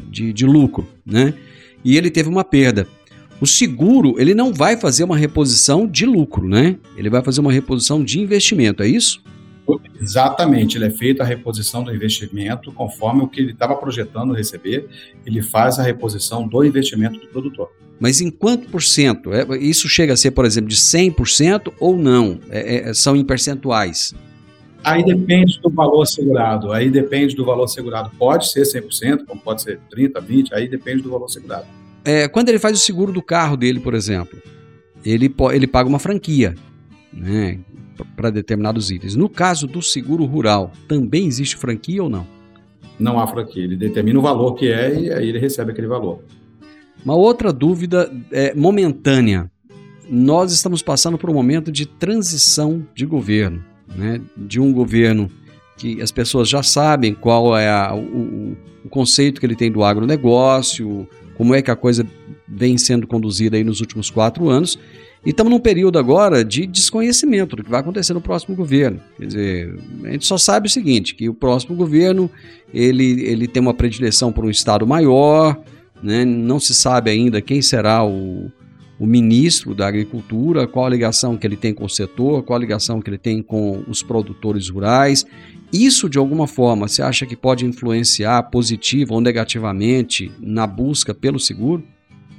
de, 0.09 0.33
de 0.33 0.47
lucro, 0.47 0.87
né? 1.05 1.35
E 1.85 1.97
ele 1.97 2.11
teve 2.11 2.29
uma 2.29 2.45
perda. 2.45 2.87
O 3.41 3.47
seguro, 3.47 4.15
ele 4.19 4.35
não 4.35 4.55
vai 4.55 4.77
fazer 4.77 5.05
uma 5.05 5.17
reposição 5.17 5.87
de 5.87 6.07
lucro, 6.07 6.49
né? 6.49 6.77
Ele 6.97 7.11
vai 7.11 7.23
fazer 7.23 7.41
uma 7.41 7.53
reposição 7.53 8.03
de 8.03 8.21
investimento, 8.21 8.83
é 8.83 8.89
isso? 8.89 9.23
Exatamente, 10.01 10.77
ele 10.77 10.87
é 10.87 10.91
feito 10.91 11.23
a 11.23 11.25
reposição 11.25 11.83
do 11.83 11.95
investimento 11.95 12.71
conforme 12.73 13.23
o 13.23 13.29
que 13.29 13.41
ele 13.41 13.53
estava 13.53 13.75
projetando 13.77 14.35
receber, 14.35 14.87
ele 15.25 15.41
faz 15.43 15.79
a 15.79 15.83
reposição 15.83 16.47
do 16.47 16.65
investimento 16.65 17.19
do 17.19 17.27
produtor. 17.29 17.71
Mas 17.99 18.21
em 18.21 18.31
quanto 18.31 18.69
por 18.69 18.83
cento? 18.83 19.33
É, 19.33 19.47
isso 19.59 19.89
chega 19.89 20.13
a 20.13 20.17
ser, 20.17 20.33
por 20.33 20.45
exemplo, 20.45 20.69
de 20.69 20.77
100% 20.77 21.73
ou 21.79 21.97
não? 21.97 22.39
É, 22.51 22.91
é, 22.91 22.95
são 22.95 23.17
em 23.17 23.25
percentuais? 23.25 24.15
Aí 24.83 25.03
depende 25.03 25.59
do 25.63 25.71
valor 25.71 26.03
assegurado, 26.03 26.71
aí 26.71 26.91
depende 26.91 27.35
do 27.35 27.45
valor 27.45 27.65
assegurado. 27.65 28.11
Pode 28.19 28.51
ser 28.51 28.63
100%, 28.63 29.25
como 29.25 29.41
pode 29.41 29.63
ser 29.63 29.81
30%, 29.91 30.13
20%, 30.21 30.49
aí 30.53 30.69
depende 30.69 31.03
do 31.03 31.11
valor 31.11 31.25
assegurado. 31.25 31.67
É, 32.05 32.29
quando 32.29 32.51
ele 32.51 32.59
faz 32.59 32.77
o 32.77 32.81
seguro 32.81 33.11
do 33.11 33.23
carro 33.23 33.57
dele, 33.57 33.81
por 33.81 33.95
exemplo, 33.95 34.39
ele, 35.03 35.35
ele 35.55 35.67
paga 35.67 35.89
uma 35.89 35.99
franquia, 35.99 36.55
né? 37.17 37.59
para 38.17 38.31
determinados 38.31 38.91
itens. 38.91 39.15
No 39.15 39.29
caso 39.29 39.67
do 39.67 39.81
seguro 39.81 40.25
rural, 40.25 40.73
também 40.89 41.27
existe 41.27 41.57
franquia 41.57 42.03
ou 42.03 42.09
não? 42.09 42.27
Não 42.99 43.19
há 43.19 43.27
franquia. 43.27 43.65
Ele 43.65 43.77
determina 43.77 44.19
o 44.19 44.23
valor 44.23 44.55
que 44.55 44.69
é 44.69 45.01
e 45.01 45.13
aí 45.13 45.29
ele 45.29 45.39
recebe 45.39 45.73
aquele 45.73 45.87
valor. 45.87 46.21
Uma 47.05 47.15
outra 47.15 47.53
dúvida 47.53 48.11
é 48.33 48.55
momentânea. 48.55 49.51
Nós 50.09 50.53
estamos 50.53 50.83
passando 50.83 51.19
por 51.19 51.31
um 51.31 51.35
momento 51.35 51.71
de 51.71 51.87
transição 51.87 52.87
de 52.95 53.07
governo, 53.07 53.65
né? 53.95 54.21
de 54.37 54.61
um 54.61 54.73
governo 54.73 55.31
que 55.77 56.01
as 56.01 56.13
pessoas 56.13 56.49
já 56.49 56.63
sabem 56.63 57.15
qual 57.15 57.57
é 57.57 57.69
a, 57.69 57.95
o, 57.95 58.57
o 58.85 58.89
conceito 58.89 59.41
que 59.41 59.47
ele 59.47 59.57
tem 59.57 59.73
do 59.73 59.83
agronegócio, 59.83 61.09
como 61.37 61.55
é 61.55 61.63
que 61.63 61.71
a 61.71 61.77
coisa 61.77 62.07
vem 62.47 62.79
sendo 62.79 63.07
conduzida 63.07 63.57
aí 63.57 63.65
nos 63.65 63.81
últimos 63.81 64.11
quatro 64.11 64.49
anos, 64.49 64.79
e 65.25 65.31
estamos 65.31 65.51
num 65.51 65.59
período 65.59 65.99
agora 65.99 66.45
de 66.45 66.67
desconhecimento 66.67 67.57
do 67.57 67.65
que 67.65 67.71
vai 67.71 67.81
acontecer 67.81 68.13
no 68.13 68.21
próximo 68.21 68.55
governo. 68.55 69.01
Quer 69.19 69.27
dizer, 69.27 69.79
a 70.05 70.11
gente 70.11 70.27
só 70.27 70.37
sabe 70.37 70.67
o 70.67 70.71
seguinte, 70.71 71.15
que 71.15 71.29
o 71.29 71.35
próximo 71.35 71.75
governo 71.75 72.31
ele, 72.73 73.23
ele 73.23 73.49
tem 73.49 73.63
uma 73.63 73.73
predileção 73.73 74.31
por 74.31 74.45
um 74.45 74.51
Estado 74.51 74.87
maior, 74.87 75.59
né? 76.03 76.25
não 76.25 76.61
se 76.61 76.75
sabe 76.75 77.11
ainda 77.11 77.41
quem 77.41 77.63
será 77.63 78.05
o, 78.05 78.53
o 78.99 79.07
ministro 79.07 79.75
da 79.75 79.87
Agricultura, 79.87 80.67
qual 80.67 80.85
a 80.85 80.91
ligação 80.91 81.39
que 81.39 81.47
ele 81.47 81.57
tem 81.57 81.73
com 81.73 81.87
o 81.87 81.91
setor, 81.91 82.43
qual 82.43 82.59
a 82.59 82.61
ligação 82.61 83.01
que 83.01 83.09
ele 83.09 83.19
tem 83.19 83.43
com 83.43 83.83
os 83.89 84.03
produtores 84.03 84.69
rurais. 84.69 85.25
Isso, 85.73 86.09
de 86.09 86.19
alguma 86.19 86.47
forma, 86.47 86.87
você 86.87 87.01
acha 87.01 87.25
que 87.25 87.35
pode 87.35 87.65
influenciar 87.65 88.43
positiva 88.45 89.15
ou 89.15 89.23
negativamente 89.23 90.31
na 90.39 90.67
busca 90.67 91.15
pelo 91.15 91.41
seguro? 91.41 91.83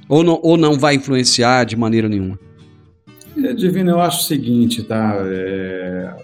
Ou 0.08 0.22
não, 0.22 0.38
ou 0.40 0.56
não 0.56 0.78
vai 0.78 0.94
influenciar 0.94 1.64
de 1.64 1.76
maneira 1.76 2.08
nenhuma? 2.08 2.45
É, 3.46 3.52
Divino, 3.52 3.92
eu 3.92 4.00
acho 4.00 4.22
o 4.22 4.24
seguinte, 4.24 4.82
tá? 4.82 5.14
É, 5.20 6.16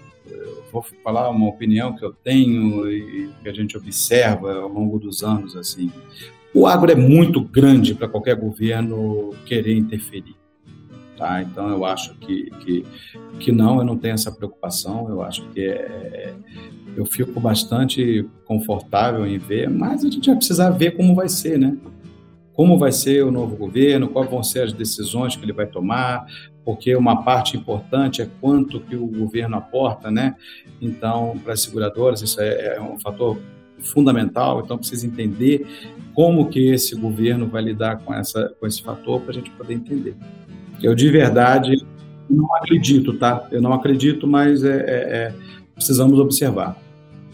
vou 0.73 0.85
falar 1.01 1.29
uma 1.29 1.47
opinião 1.47 1.95
que 1.95 2.03
eu 2.03 2.11
tenho 2.11 2.91
e 2.91 3.29
que 3.41 3.47
a 3.47 3.53
gente 3.53 3.77
observa 3.77 4.53
ao 4.55 4.67
longo 4.67 4.99
dos 4.99 5.23
anos, 5.23 5.55
assim. 5.55 5.89
O 6.53 6.67
agro 6.67 6.91
é 6.91 6.95
muito 6.95 7.39
grande 7.39 7.95
para 7.95 8.09
qualquer 8.09 8.35
governo 8.35 9.33
querer 9.45 9.73
interferir. 9.73 10.35
Tá? 11.17 11.41
Então, 11.41 11.69
eu 11.69 11.85
acho 11.85 12.13
que, 12.15 12.51
que, 12.59 12.85
que 13.39 13.51
não, 13.53 13.77
eu 13.77 13.85
não 13.85 13.97
tenho 13.97 14.15
essa 14.15 14.31
preocupação. 14.31 15.07
Eu 15.07 15.23
acho 15.23 15.47
que 15.51 15.61
é, 15.61 16.33
eu 16.97 17.05
fico 17.05 17.39
bastante 17.39 18.27
confortável 18.43 19.25
em 19.25 19.37
ver, 19.37 19.69
mas 19.69 20.03
a 20.03 20.09
gente 20.09 20.27
vai 20.27 20.35
precisar 20.35 20.71
ver 20.71 20.91
como 20.97 21.15
vai 21.15 21.29
ser, 21.29 21.57
né? 21.57 21.77
Como 22.53 22.77
vai 22.77 22.91
ser 22.91 23.23
o 23.23 23.31
novo 23.31 23.55
governo, 23.55 24.07
quais 24.07 24.29
vão 24.29 24.43
ser 24.43 24.63
as 24.63 24.73
decisões 24.73 25.35
que 25.35 25.43
ele 25.43 25.53
vai 25.53 25.65
tomar, 25.65 26.25
porque 26.63 26.95
uma 26.95 27.23
parte 27.23 27.57
importante 27.57 28.21
é 28.21 28.29
quanto 28.39 28.79
que 28.79 28.95
o 28.95 29.05
governo 29.07 29.57
aporta, 29.57 30.09
né? 30.09 30.35
Então, 30.81 31.39
para 31.43 31.53
as 31.53 31.61
seguradoras, 31.61 32.21
isso 32.21 32.39
é, 32.39 32.75
é 32.75 32.81
um 32.81 32.99
fator 32.99 33.37
fundamental, 33.79 34.61
então 34.61 34.77
precisa 34.77 35.05
entender 35.05 35.65
como 36.13 36.47
que 36.47 36.71
esse 36.71 36.95
governo 36.95 37.47
vai 37.47 37.61
lidar 37.61 37.97
com, 37.97 38.13
essa, 38.13 38.53
com 38.59 38.67
esse 38.67 38.81
fator 38.81 39.19
para 39.21 39.31
a 39.31 39.33
gente 39.33 39.49
poder 39.51 39.73
entender. 39.73 40.15
Eu, 40.81 40.95
de 40.95 41.09
verdade, 41.09 41.85
não 42.29 42.53
acredito, 42.55 43.13
tá? 43.17 43.47
Eu 43.51 43.61
não 43.61 43.73
acredito, 43.73 44.27
mas 44.27 44.63
é, 44.63 44.77
é, 44.77 45.15
é 45.15 45.33
precisamos 45.75 46.19
observar. 46.19 46.77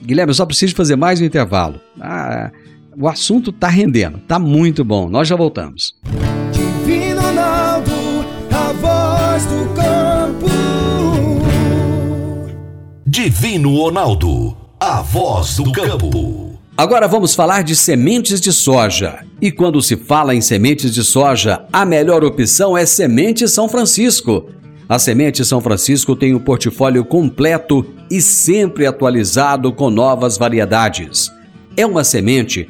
Guilherme, 0.01 0.31
eu 0.31 0.35
só 0.35 0.45
preciso 0.45 0.75
fazer 0.75 0.95
mais 0.95 1.19
um 1.19 1.25
intervalo. 1.25 1.79
Ah, 1.99 2.51
o 2.97 3.07
assunto 3.07 3.49
está 3.49 3.67
rendendo, 3.67 4.17
está 4.17 4.39
muito 4.39 4.83
bom. 4.83 5.09
Nós 5.09 5.27
já 5.27 5.35
voltamos. 5.35 5.95
Divino 6.51 7.21
Ronaldo, 7.21 7.91
a 8.51 8.73
voz 8.73 9.45
do 9.45 9.73
campo. 9.73 10.47
Divino 13.05 13.75
Ronaldo, 13.75 14.57
a 14.79 15.01
voz 15.01 15.55
do 15.55 15.71
campo. 15.71 16.59
Agora 16.77 17.07
vamos 17.07 17.35
falar 17.35 17.61
de 17.63 17.75
sementes 17.75 18.39
de 18.39 18.53
soja. 18.53 19.19
E 19.41 19.51
quando 19.51 19.81
se 19.81 19.97
fala 19.97 20.33
em 20.33 20.39
sementes 20.39 20.93
de 20.93 21.03
soja, 21.03 21.65
a 21.73 21.85
melhor 21.85 22.23
opção 22.23 22.77
é 22.77 22.85
Semente 22.85 23.47
São 23.49 23.67
Francisco. 23.67 24.49
A 24.87 24.97
Semente 24.97 25.43
São 25.43 25.59
Francisco 25.59 26.15
tem 26.15 26.33
um 26.33 26.39
portfólio 26.39 27.03
completo 27.03 27.85
e 28.09 28.21
sempre 28.21 28.85
atualizado 28.85 29.73
com 29.73 29.89
novas 29.89 30.37
variedades. 30.37 31.29
É 31.75 31.85
uma 31.85 32.03
semente 32.03 32.69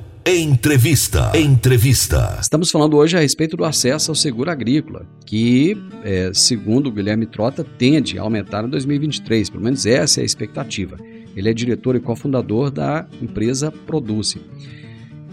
Entrevista. 0.25 1.31
Entrevista. 1.35 2.37
Estamos 2.39 2.69
falando 2.69 2.95
hoje 2.95 3.17
a 3.17 3.19
respeito 3.19 3.57
do 3.57 3.65
acesso 3.65 4.11
ao 4.11 4.15
seguro 4.15 4.51
agrícola, 4.51 5.03
que, 5.25 5.75
é, 6.03 6.29
segundo 6.31 6.87
o 6.87 6.91
Guilherme 6.91 7.25
Trota, 7.25 7.63
tende 7.63 8.19
a 8.19 8.21
aumentar 8.21 8.63
em 8.63 8.69
2023. 8.69 9.49
Pelo 9.49 9.63
menos 9.63 9.83
essa 9.87 10.19
é 10.19 10.21
a 10.21 10.25
expectativa. 10.25 10.95
Ele 11.35 11.49
é 11.49 11.53
diretor 11.53 11.95
e 11.95 11.99
cofundador 11.99 12.69
da 12.69 13.07
empresa 13.19 13.71
Produce. 13.71 14.39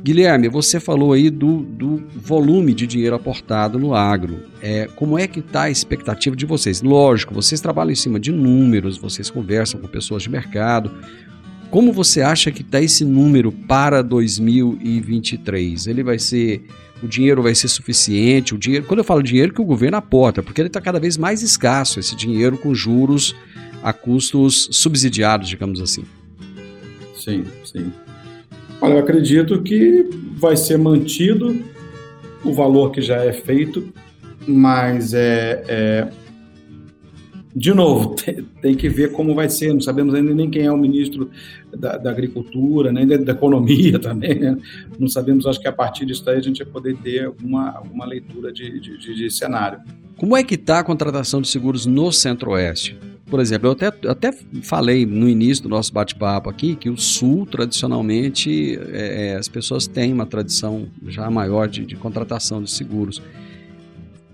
Guilherme, 0.02 0.48
você 0.48 0.80
falou 0.80 1.12
aí 1.12 1.28
do, 1.28 1.58
do 1.64 2.02
volume 2.16 2.72
de 2.72 2.86
dinheiro 2.86 3.14
aportado 3.14 3.78
no 3.78 3.94
agro. 3.94 4.40
É, 4.62 4.86
como 4.96 5.18
é 5.18 5.26
que 5.26 5.40
está 5.40 5.64
a 5.64 5.70
expectativa 5.70 6.34
de 6.34 6.46
vocês? 6.46 6.80
Lógico, 6.80 7.34
vocês 7.34 7.60
trabalham 7.60 7.92
em 7.92 7.96
cima 7.96 8.18
de 8.18 8.32
números, 8.32 8.96
vocês 8.96 9.28
conversam 9.28 9.80
com 9.80 9.86
pessoas 9.86 10.22
de 10.22 10.30
mercado. 10.30 10.90
Como 11.70 11.92
você 11.92 12.22
acha 12.22 12.50
que 12.50 12.62
está 12.62 12.80
esse 12.80 13.04
número 13.04 13.52
para 13.52 14.02
2023? 14.02 15.86
Ele 15.86 16.02
vai 16.02 16.18
ser. 16.18 16.62
O 17.02 17.06
dinheiro 17.06 17.42
vai 17.42 17.54
ser 17.54 17.68
suficiente? 17.68 18.54
O 18.54 18.58
dinheiro, 18.58 18.84
quando 18.86 18.98
eu 18.98 19.04
falo 19.04 19.22
dinheiro, 19.22 19.52
que 19.52 19.60
o 19.60 19.64
governo 19.64 19.96
aporta, 19.98 20.42
porque 20.42 20.60
ele 20.60 20.66
está 20.66 20.80
cada 20.80 20.98
vez 20.98 21.16
mais 21.16 21.42
escasso, 21.42 22.00
esse 22.00 22.16
dinheiro 22.16 22.58
com 22.58 22.74
juros 22.74 23.36
a 23.84 23.92
custos 23.92 24.68
subsidiados, 24.72 25.48
digamos 25.48 25.80
assim. 25.80 26.02
Sim, 27.14 27.44
sim. 27.64 27.92
Olha, 28.80 28.94
eu 28.94 28.98
acredito 28.98 29.62
que 29.62 30.08
vai 30.36 30.56
ser 30.56 30.76
mantido 30.76 31.56
o 32.44 32.52
valor 32.52 32.90
que 32.90 33.00
já 33.00 33.16
é 33.24 33.32
feito, 33.32 33.92
mas 34.46 35.14
é, 35.14 35.62
é 35.68 36.08
de 37.58 37.74
novo, 37.74 38.14
tem, 38.62 38.76
que 38.76 38.88
ver 38.88 39.10
como 39.10 39.34
vai 39.34 39.48
ser. 39.48 39.72
Não 39.72 39.80
sabemos 39.80 40.14
ainda 40.14 40.32
nem 40.32 40.48
quem 40.48 40.62
é 40.62 40.72
o 40.72 40.76
ministro 40.76 41.28
da, 41.76 41.96
da 41.96 42.10
Agricultura, 42.10 42.92
nem 42.92 43.04
da, 43.04 43.16
da, 43.16 43.32
Economia 43.32 43.98
também. 44.00 44.38
Né? 44.38 44.56
Não 44.96 45.08
sabemos, 45.08 45.44
acho 45.44 45.60
que 45.60 45.66
a 45.66 45.72
partir 45.72 46.06
disso 46.06 46.24
daí 46.24 46.36
a 46.36 46.40
gente 46.40 46.62
vai 46.62 46.72
poder 46.72 46.96
ter 46.98 47.24
alguma, 47.24 47.70
alguma 47.70 48.06
leitura 48.06 48.52
de, 48.52 48.78
de, 48.78 48.98
de, 48.98 49.14
de 49.14 49.30
cenário. 49.30 49.80
Como 50.16 50.36
é 50.36 50.44
que 50.44 50.54
está 50.54 50.78
a 50.78 50.84
contratação 50.84 51.42
de 51.42 51.48
seguros 51.48 51.84
no 51.84 52.12
Centro-Oeste? 52.12 52.96
Por 53.26 53.40
exemplo, 53.40 53.68
eu 53.68 53.72
até, 53.72 53.86
até 54.08 54.32
falei 54.62 55.04
no 55.04 55.28
início 55.28 55.64
do 55.64 55.68
nosso 55.68 55.92
bate-papo 55.92 56.48
aqui 56.48 56.76
que 56.76 56.88
o 56.88 56.96
Sul, 56.96 57.44
tradicionalmente, 57.44 58.78
é, 58.92 59.32
é, 59.32 59.36
as 59.36 59.48
pessoas 59.48 59.86
têm 59.86 60.12
uma 60.12 60.26
tradição 60.26 60.88
já 61.08 61.28
maior 61.28 61.68
de, 61.68 61.84
de 61.84 61.96
contratação 61.96 62.62
de 62.62 62.70
seguros. 62.70 63.20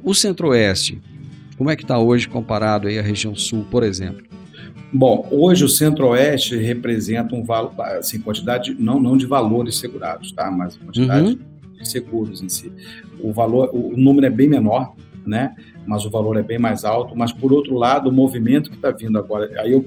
O 0.02 0.14
Centro-Oeste, 0.14 1.00
como 1.56 1.70
é 1.70 1.76
que 1.76 1.82
está 1.82 1.98
hoje 1.98 2.28
comparado 2.28 2.88
aí 2.88 2.98
à 2.98 3.02
região 3.02 3.34
Sul, 3.34 3.66
por 3.70 3.82
exemplo? 3.82 4.24
Bom, 4.92 5.26
hoje 5.30 5.64
o 5.64 5.68
Centro-Oeste 5.68 6.56
representa 6.56 7.34
um 7.34 7.42
valor, 7.42 7.72
assim, 7.98 8.20
quantidade, 8.20 8.76
não, 8.78 9.00
não 9.00 9.16
de 9.16 9.26
valores 9.26 9.78
segurados, 9.78 10.30
tá? 10.30 10.50
Mas 10.50 10.76
quantidade 10.76 11.32
uhum. 11.32 11.38
de 11.76 11.88
seguros 11.88 12.42
em 12.42 12.48
si. 12.48 12.72
O 13.18 13.32
valor, 13.32 13.70
o 13.72 13.96
número 13.96 14.26
é 14.26 14.30
bem 14.30 14.48
menor, 14.48 14.94
né? 15.26 15.54
Mas 15.86 16.04
o 16.04 16.10
valor 16.10 16.36
é 16.36 16.42
bem 16.42 16.58
mais 16.58 16.84
alto. 16.84 17.16
Mas 17.16 17.32
por 17.32 17.52
outro 17.52 17.74
lado, 17.74 18.08
o 18.08 18.12
movimento 18.12 18.70
que 18.70 18.76
está 18.76 18.90
vindo 18.90 19.18
agora, 19.18 19.50
aí 19.60 19.72
eu 19.72 19.84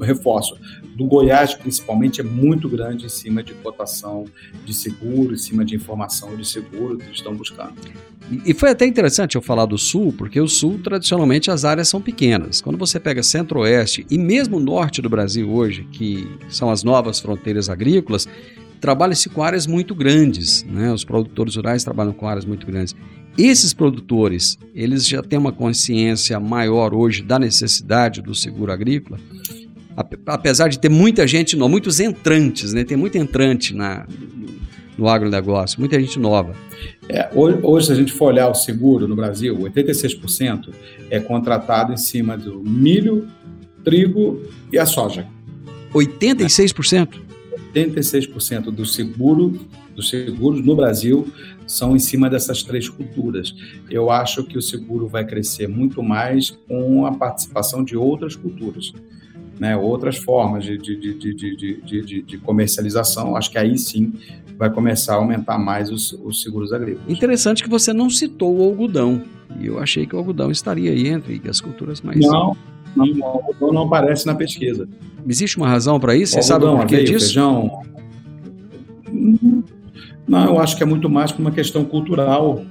reforço, 0.00 0.56
do 0.94 1.04
Goiás 1.04 1.54
principalmente 1.54 2.20
é 2.20 2.24
muito 2.24 2.68
grande 2.68 3.06
em 3.06 3.08
cima 3.08 3.42
de 3.42 3.54
cotação 3.54 4.24
de 4.64 4.74
seguro, 4.74 5.34
em 5.34 5.38
cima 5.38 5.64
de 5.64 5.74
informação 5.74 6.36
de 6.36 6.46
seguro 6.46 6.96
que 6.96 7.04
eles 7.04 7.16
estão 7.16 7.34
buscando. 7.34 7.74
E 8.44 8.52
foi 8.52 8.70
até 8.70 8.84
interessante 8.84 9.36
eu 9.36 9.42
falar 9.42 9.66
do 9.66 9.78
Sul, 9.78 10.12
porque 10.16 10.40
o 10.40 10.48
Sul, 10.48 10.80
tradicionalmente, 10.82 11.50
as 11.50 11.64
áreas 11.64 11.88
são 11.88 12.00
pequenas. 12.00 12.60
Quando 12.60 12.76
você 12.76 12.98
pega 12.98 13.22
Centro-Oeste 13.22 14.04
e 14.10 14.18
mesmo 14.18 14.58
Norte 14.58 15.00
do 15.00 15.08
Brasil 15.08 15.48
hoje, 15.48 15.86
que 15.92 16.28
são 16.48 16.68
as 16.68 16.82
novas 16.82 17.20
fronteiras 17.20 17.68
agrícolas, 17.68 18.26
trabalha-se 18.80 19.28
com 19.28 19.42
áreas 19.42 19.66
muito 19.66 19.94
grandes, 19.94 20.64
né? 20.64 20.92
Os 20.92 21.04
produtores 21.04 21.56
rurais 21.56 21.84
trabalham 21.84 22.12
com 22.12 22.28
áreas 22.28 22.44
muito 22.44 22.66
grandes. 22.66 22.94
Esses 23.36 23.74
produtores, 23.74 24.58
eles 24.74 25.06
já 25.06 25.22
têm 25.22 25.38
uma 25.38 25.52
consciência 25.52 26.40
maior 26.40 26.94
hoje 26.94 27.22
da 27.22 27.38
necessidade 27.38 28.22
do 28.22 28.34
seguro 28.34 28.72
agrícola, 28.72 29.18
apesar 30.26 30.68
de 30.68 30.78
ter 30.78 30.88
muita 30.88 31.26
gente, 31.26 31.56
não, 31.56 31.68
muitos 31.68 32.00
entrantes, 32.00 32.72
né? 32.72 32.84
Tem 32.84 32.96
muito 32.96 33.16
entrante 33.18 33.74
na, 33.74 34.06
no 34.96 35.08
agronegócio, 35.08 35.78
muita 35.78 36.00
gente 36.00 36.18
nova. 36.18 36.54
É, 37.08 37.28
hoje, 37.34 37.58
hoje, 37.62 37.86
se 37.86 37.92
a 37.92 37.94
gente 37.94 38.12
for 38.12 38.26
olhar 38.26 38.48
o 38.48 38.54
seguro 38.54 39.06
no 39.06 39.14
Brasil, 39.14 39.56
86% 39.56 40.72
é 41.10 41.20
contratado 41.20 41.92
em 41.92 41.96
cima 41.96 42.36
do 42.36 42.62
milho, 42.62 43.28
trigo 43.84 44.42
e 44.72 44.78
a 44.78 44.86
soja. 44.86 45.26
86%? 45.94 47.25
86% 47.76 48.70
do 48.70 48.86
seguro, 48.86 49.58
dos 49.94 50.08
seguros 50.08 50.64
no 50.64 50.74
Brasil 50.74 51.28
são 51.66 51.94
em 51.94 51.98
cima 51.98 52.30
dessas 52.30 52.62
três 52.62 52.88
culturas. 52.88 53.54
Eu 53.90 54.10
acho 54.10 54.44
que 54.44 54.56
o 54.56 54.62
seguro 54.62 55.06
vai 55.08 55.26
crescer 55.26 55.68
muito 55.68 56.02
mais 56.02 56.50
com 56.50 57.04
a 57.04 57.12
participação 57.12 57.84
de 57.84 57.96
outras 57.96 58.36
culturas. 58.36 58.92
Né, 59.58 59.74
outras 59.74 60.18
formas 60.18 60.64
de, 60.64 60.76
de, 60.76 61.14
de, 61.14 62.22
de, 62.22 62.38
comercialização, 62.38 63.34
acho 63.34 63.50
que 63.50 63.56
aí 63.56 63.78
sim 63.78 64.12
vai 64.58 64.68
começar 64.68 65.14
a 65.14 65.16
aumentar 65.16 65.56
mais 65.56 65.90
os, 65.90 66.12
os, 66.12 66.42
seguros 66.42 66.74
agrícolas. 66.74 67.08
Interessante 67.08 67.62
que 67.64 67.70
você 67.70 67.90
não 67.90 68.10
citou 68.10 68.54
o 68.54 68.62
algodão, 68.62 69.24
e 69.58 69.66
eu 69.66 69.78
achei 69.78 70.04
que 70.04 70.14
o 70.14 70.18
algodão 70.18 70.50
estaria 70.50 70.90
aí 70.90 71.08
entre 71.08 71.40
as 71.48 71.58
culturas 71.58 72.02
mais... 72.02 72.20
Não, 72.20 72.54
não, 72.96 73.06
o 73.06 73.24
algodão 73.24 73.72
não 73.72 73.82
aparece 73.82 74.26
na 74.26 74.34
pesquisa. 74.34 74.88
Existe 75.28 75.56
uma 75.56 75.68
razão 75.68 76.00
para 76.00 76.16
isso? 76.16 76.34
Você 76.34 76.42
sabe 76.42 76.64
o 76.64 76.76
porquê 76.76 76.96
aveia, 76.96 77.04
disso? 77.04 77.26
feijão. 77.26 77.82
Não, 80.26 80.44
eu 80.44 80.58
acho 80.58 80.76
que 80.76 80.82
é 80.82 80.86
muito 80.86 81.08
mais 81.08 81.30
por 81.30 81.40
uma 81.40 81.50
questão 81.50 81.84
cultural, 81.84 82.64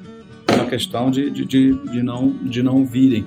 uma 0.54 0.66
questão 0.66 1.10
de, 1.10 1.30
de, 1.30 1.46
de, 1.46 1.74
de 1.74 2.04
não, 2.04 2.30
de 2.30 2.62
não 2.62 2.86
virem. 2.86 3.26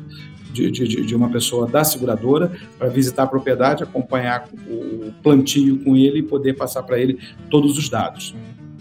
de, 0.52 0.70
de- 0.70 1.04
de 1.06 1.14
uma 1.14 1.28
pessoa 1.30 1.66
da 1.66 1.84
seguradora 1.84 2.50
para 2.78 2.88
visitar 2.88 3.24
a 3.24 3.26
propriedade, 3.26 3.82
acompanhar 3.82 4.48
o 4.66 5.12
plantio 5.22 5.78
com 5.84 5.94
ele 5.96 6.20
e 6.20 6.22
poder 6.22 6.54
passar 6.54 6.82
para 6.82 6.98
ele 6.98 7.18
todos 7.48 7.76
os 7.78 7.88
dados. 7.88 8.34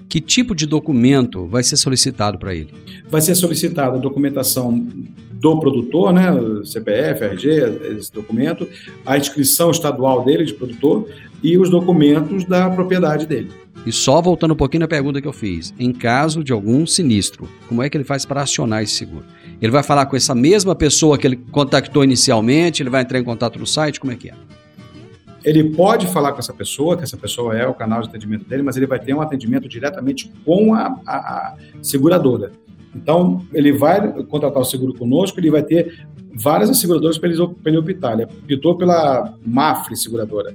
Que 0.09 0.21
tipo 0.21 0.55
de 0.55 0.65
documento 0.65 1.45
vai 1.47 1.63
ser 1.63 1.75
solicitado 1.75 2.37
para 2.37 2.55
ele? 2.55 2.73
Vai 3.09 3.21
ser 3.21 3.35
solicitada 3.35 3.97
a 3.97 3.99
documentação 3.99 4.85
do 5.33 5.59
produtor, 5.59 6.13
né, 6.13 6.31
CPF, 6.63 7.23
RG, 7.23 7.49
esse 7.97 8.11
documento, 8.11 8.67
a 9.05 9.17
inscrição 9.17 9.69
estadual 9.69 10.23
dele 10.23 10.45
de 10.45 10.53
produtor 10.53 11.07
e 11.43 11.57
os 11.57 11.69
documentos 11.69 12.45
da 12.45 12.69
propriedade 12.69 13.27
dele. 13.27 13.51
E 13.85 13.91
só 13.91 14.21
voltando 14.21 14.53
um 14.53 14.57
pouquinho 14.57 14.81
na 14.81 14.87
pergunta 14.87 15.21
que 15.21 15.27
eu 15.27 15.33
fiz, 15.33 15.73
em 15.79 15.93
caso 15.93 16.43
de 16.43 16.51
algum 16.51 16.85
sinistro, 16.85 17.47
como 17.69 17.81
é 17.83 17.89
que 17.89 17.95
ele 17.95 18.03
faz 18.03 18.25
para 18.25 18.41
acionar 18.41 18.83
esse 18.83 18.93
seguro? 18.93 19.23
Ele 19.61 19.71
vai 19.71 19.83
falar 19.83 20.05
com 20.07 20.15
essa 20.15 20.35
mesma 20.35 20.75
pessoa 20.75 21.17
que 21.17 21.25
ele 21.25 21.37
contactou 21.51 22.03
inicialmente, 22.03 22.81
ele 22.81 22.89
vai 22.89 23.01
entrar 23.01 23.19
em 23.19 23.23
contato 23.23 23.57
no 23.57 23.65
site, 23.65 23.99
como 23.99 24.11
é 24.11 24.15
que 24.15 24.29
é? 24.29 24.33
Ele 25.47 25.63
pode 25.69 26.07
falar 26.07 26.33
com 26.33 26.39
essa 26.39 26.53
pessoa, 26.53 26.97
que 26.97 27.03
essa 27.03 27.15
pessoa 27.15 27.55
é 27.57 27.65
o 27.65 27.73
canal 27.73 28.01
de 28.01 28.09
atendimento 28.09 28.43
dele, 28.49 28.63
mas 28.63 28.75
ele 28.75 28.85
vai 28.85 28.99
ter 28.99 29.13
um 29.13 29.21
atendimento 29.21 29.67
diretamente 29.69 30.29
com 30.43 30.73
a, 30.73 30.99
a- 31.05 31.15
a 31.15 31.55
seguradora. 31.81 32.51
Então, 32.93 33.45
ele 33.53 33.71
vai 33.71 34.11
contratar 34.23 34.61
o 34.61 34.65
seguro 34.65 34.93
conosco, 34.93 35.39
ele 35.39 35.49
vai 35.51 35.63
ter 35.63 36.05
várias 36.33 36.75
seguradoras 36.77 37.17
para 37.17 37.29
ele, 37.29 37.77
optar. 37.77 38.13
Ele 38.13 38.23
optou 38.55 38.75
pela 38.77 39.33
Mafre 39.45 39.95
seguradora. 39.95 40.53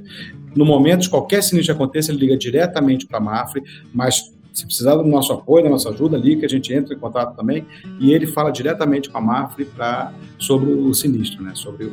No 0.55 0.64
momento 0.66 1.09
qualquer 1.09 1.42
sinistro 1.42 1.74
que 1.74 1.83
aconteça, 1.83 2.11
ele 2.12 2.20
liga 2.20 2.37
diretamente 2.37 3.07
para 3.07 3.18
a 3.18 3.20
Mafre, 3.22 3.62
mas 3.94 4.31
se 4.52 4.66
precisar 4.66 4.96
do 4.96 5.05
nosso 5.05 5.33
apoio, 5.33 5.64
da 5.64 5.70
nossa 5.70 5.88
ajuda 5.88 6.16
ali, 6.18 6.37
que 6.37 6.44
a 6.44 6.48
gente 6.48 6.70
entra 6.74 6.94
em 6.94 6.98
contato 6.98 7.35
também, 7.35 7.64
e 7.98 8.12
ele 8.12 8.26
fala 8.26 8.50
diretamente 8.50 9.09
com 9.09 9.16
a 9.16 9.20
Mafre 9.22 9.64
pra, 9.64 10.12
sobre 10.38 10.70
o 10.70 10.92
sinistro, 10.92 11.42
né, 11.42 11.52
sobre 11.55 11.87
o, 11.87 11.92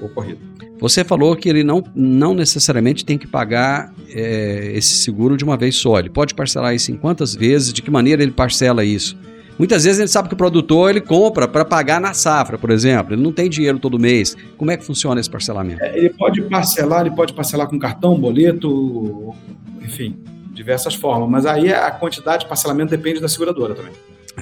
o 0.00 0.04
ocorrido. 0.04 0.40
Você 0.84 1.02
falou 1.02 1.34
que 1.34 1.48
ele 1.48 1.64
não, 1.64 1.82
não 1.94 2.34
necessariamente 2.34 3.06
tem 3.06 3.16
que 3.16 3.26
pagar 3.26 3.90
é, 4.10 4.72
esse 4.74 4.96
seguro 4.96 5.34
de 5.34 5.42
uma 5.42 5.56
vez 5.56 5.76
só. 5.76 5.98
Ele 5.98 6.10
pode 6.10 6.34
parcelar 6.34 6.74
isso 6.74 6.92
em 6.92 6.94
quantas 6.94 7.34
vezes? 7.34 7.72
De 7.72 7.80
que 7.80 7.90
maneira 7.90 8.22
ele 8.22 8.32
parcela 8.32 8.84
isso? 8.84 9.16
Muitas 9.58 9.84
vezes 9.84 9.98
ele 9.98 10.08
sabe 10.08 10.28
que 10.28 10.34
o 10.34 10.36
produtor 10.36 10.90
ele 10.90 11.00
compra 11.00 11.48
para 11.48 11.64
pagar 11.64 12.02
na 12.02 12.12
safra, 12.12 12.58
por 12.58 12.68
exemplo. 12.68 13.14
Ele 13.14 13.22
não 13.22 13.32
tem 13.32 13.48
dinheiro 13.48 13.78
todo 13.78 13.98
mês. 13.98 14.36
Como 14.58 14.70
é 14.70 14.76
que 14.76 14.84
funciona 14.84 15.18
esse 15.18 15.30
parcelamento? 15.30 15.82
Ele 15.82 16.10
pode 16.10 16.42
parcelar, 16.42 17.06
ele 17.06 17.16
pode 17.16 17.32
parcelar 17.32 17.66
com 17.66 17.78
cartão, 17.78 18.20
boleto, 18.20 19.34
enfim, 19.80 20.18
diversas 20.52 20.94
formas. 20.94 21.30
Mas 21.30 21.46
aí 21.46 21.72
a 21.72 21.90
quantidade 21.92 22.42
de 22.42 22.48
parcelamento 22.50 22.90
depende 22.90 23.20
da 23.20 23.28
seguradora 23.28 23.74
também. 23.74 23.94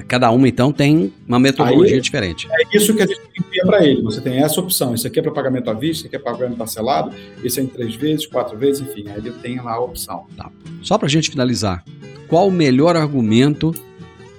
Cada 0.07 0.29
uma, 0.31 0.47
então, 0.47 0.71
tem 0.71 1.13
uma 1.27 1.39
metodologia 1.39 1.95
Aí- 1.95 2.01
diferente. 2.01 2.47
É 2.51 2.77
isso 2.77 2.95
que 2.95 3.01
a 3.01 3.05
gente 3.05 3.21
envia 3.37 3.65
para 3.65 3.85
ele. 3.85 4.01
Você 4.01 4.21
tem 4.21 4.39
essa 4.39 4.59
opção. 4.59 4.93
Isso 4.93 5.05
aqui 5.07 5.19
é 5.19 5.21
para 5.21 5.31
pagamento 5.31 5.69
à 5.69 5.73
vista, 5.73 5.99
isso 5.99 6.07
aqui 6.07 6.15
é 6.15 6.19
para 6.19 6.33
pagamento 6.33 6.57
parcelado, 6.57 7.11
isso 7.43 7.59
é 7.59 7.63
em 7.63 7.67
três 7.67 7.95
vezes, 7.95 8.25
quatro 8.25 8.57
vezes, 8.57 8.81
enfim. 8.81 9.05
Aí 9.07 9.17
ele 9.17 9.31
tem 9.31 9.61
lá 9.61 9.73
a 9.73 9.79
opção. 9.79 10.25
Só 10.81 10.97
para 10.97 11.07
a 11.07 11.09
gente 11.09 11.29
finalizar, 11.29 11.83
qual 12.27 12.47
o 12.47 12.51
melhor 12.51 12.95
argumento 12.95 13.73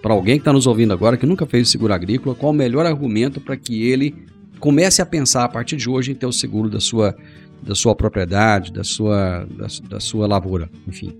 para 0.02 0.12
alguém 0.12 0.34
que 0.36 0.42
está 0.42 0.52
nos 0.52 0.66
ouvindo 0.66 0.92
agora, 0.92 1.16
que 1.16 1.24
nunca 1.24 1.46
fez 1.46 1.68
o 1.68 1.70
seguro 1.70 1.94
agrícola, 1.94 2.34
qual 2.34 2.52
o 2.52 2.54
melhor 2.54 2.84
argumento 2.84 3.40
para 3.40 3.56
que 3.56 3.88
ele 3.88 4.14
comece 4.60 5.00
a 5.00 5.06
pensar 5.06 5.44
a 5.44 5.48
partir 5.48 5.76
de 5.76 5.88
hoje 5.88 6.12
em 6.12 6.14
ter 6.14 6.26
o 6.26 6.32
seguro 6.32 6.68
da 6.68 6.80
sua, 6.80 7.16
da 7.62 7.74
sua 7.74 7.94
propriedade, 7.94 8.72
da 8.72 8.84
sua, 8.84 9.46
da, 9.50 9.66
da 9.88 10.00
sua 10.00 10.26
lavoura, 10.26 10.68
enfim. 10.86 11.16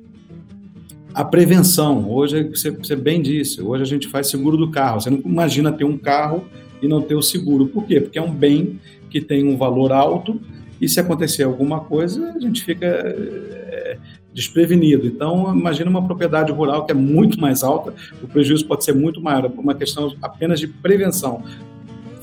A 1.15 1.25
prevenção, 1.25 2.11
hoje, 2.11 2.43
você, 2.43 2.73
você 2.73 2.97
bem 2.97 3.23
disse, 3.23 3.63
hoje 3.63 3.85
a 3.85 3.87
gente 3.87 4.09
faz 4.09 4.27
seguro 4.27 4.57
do 4.57 4.69
carro. 4.73 5.01
Você 5.01 5.11
não 5.11 5.21
imagina 5.25 5.71
ter 5.71 5.85
um 5.85 5.97
carro 5.97 6.45
e 6.83 6.89
não 6.89 7.01
ter 7.01 7.15
o 7.15 7.23
seguro. 7.23 7.69
Por 7.69 7.87
quê? 7.87 8.01
Porque 8.01 8.19
é 8.19 8.23
um 8.23 8.33
bem 8.33 8.81
que 9.09 9.21
tem 9.21 9.47
um 9.47 9.57
valor 9.57 9.93
alto 9.93 10.41
e 10.81 10.89
se 10.89 10.99
acontecer 10.99 11.45
alguma 11.45 11.81
coisa, 11.81 12.33
a 12.35 12.41
gente 12.41 12.65
fica 12.65 12.87
é, 12.87 13.97
desprevenido. 14.35 15.07
Então, 15.07 15.57
imagina 15.57 15.89
uma 15.89 16.05
propriedade 16.05 16.51
rural 16.51 16.85
que 16.85 16.91
é 16.91 16.95
muito 16.95 17.41
mais 17.41 17.63
alta, 17.63 17.95
o 18.21 18.27
prejuízo 18.27 18.67
pode 18.67 18.85
ser 18.85 18.93
muito 18.93 19.21
maior, 19.21 19.49
por 19.49 19.61
uma 19.61 19.75
questão 19.75 20.13
apenas 20.21 20.59
de 20.59 20.67
prevenção. 20.67 21.45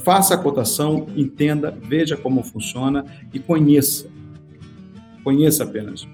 Faça 0.03 0.33
a 0.33 0.37
cotação, 0.37 1.07
entenda, 1.15 1.73
veja 1.81 2.17
como 2.17 2.43
funciona 2.43 3.05
e 3.33 3.39
conheça. 3.39 4.09
Conheça 5.23 5.63
apenas. 5.63 6.05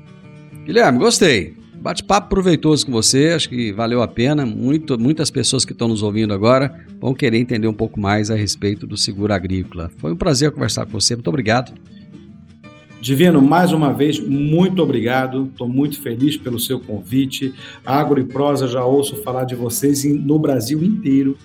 Guilherme, 0.63 0.99
gostei. 0.99 1.66
Bate-papo 1.79 2.29
proveitoso 2.29 2.85
com 2.85 2.91
você, 2.91 3.29
acho 3.29 3.49
que 3.49 3.71
valeu 3.71 4.01
a 4.01 4.07
pena. 4.07 4.45
Muito, 4.45 4.99
muitas 4.99 5.31
pessoas 5.31 5.63
que 5.63 5.71
estão 5.71 5.87
nos 5.87 6.03
ouvindo 6.03 6.33
agora 6.33 6.85
vão 6.99 7.13
querer 7.13 7.37
entender 7.37 7.67
um 7.67 7.73
pouco 7.73 7.99
mais 7.99 8.29
a 8.29 8.35
respeito 8.35 8.85
do 8.85 8.97
seguro 8.97 9.33
agrícola. 9.33 9.89
Foi 9.97 10.11
um 10.11 10.15
prazer 10.15 10.51
conversar 10.51 10.85
com 10.85 10.91
você. 10.91 11.15
Muito 11.15 11.29
obrigado. 11.29 11.73
Divino, 12.99 13.41
mais 13.41 13.71
uma 13.71 13.93
vez, 13.93 14.19
muito 14.19 14.81
obrigado. 14.81 15.45
Estou 15.51 15.69
muito 15.69 16.01
feliz 16.01 16.35
pelo 16.35 16.59
seu 16.59 16.79
convite. 16.79 17.53
Agro 17.85 18.19
e 18.19 18.25
Prosa, 18.25 18.67
já 18.67 18.83
ouço 18.83 19.15
falar 19.17 19.45
de 19.45 19.55
vocês 19.55 20.03
no 20.03 20.39
Brasil 20.39 20.83
inteiro, 20.83 21.37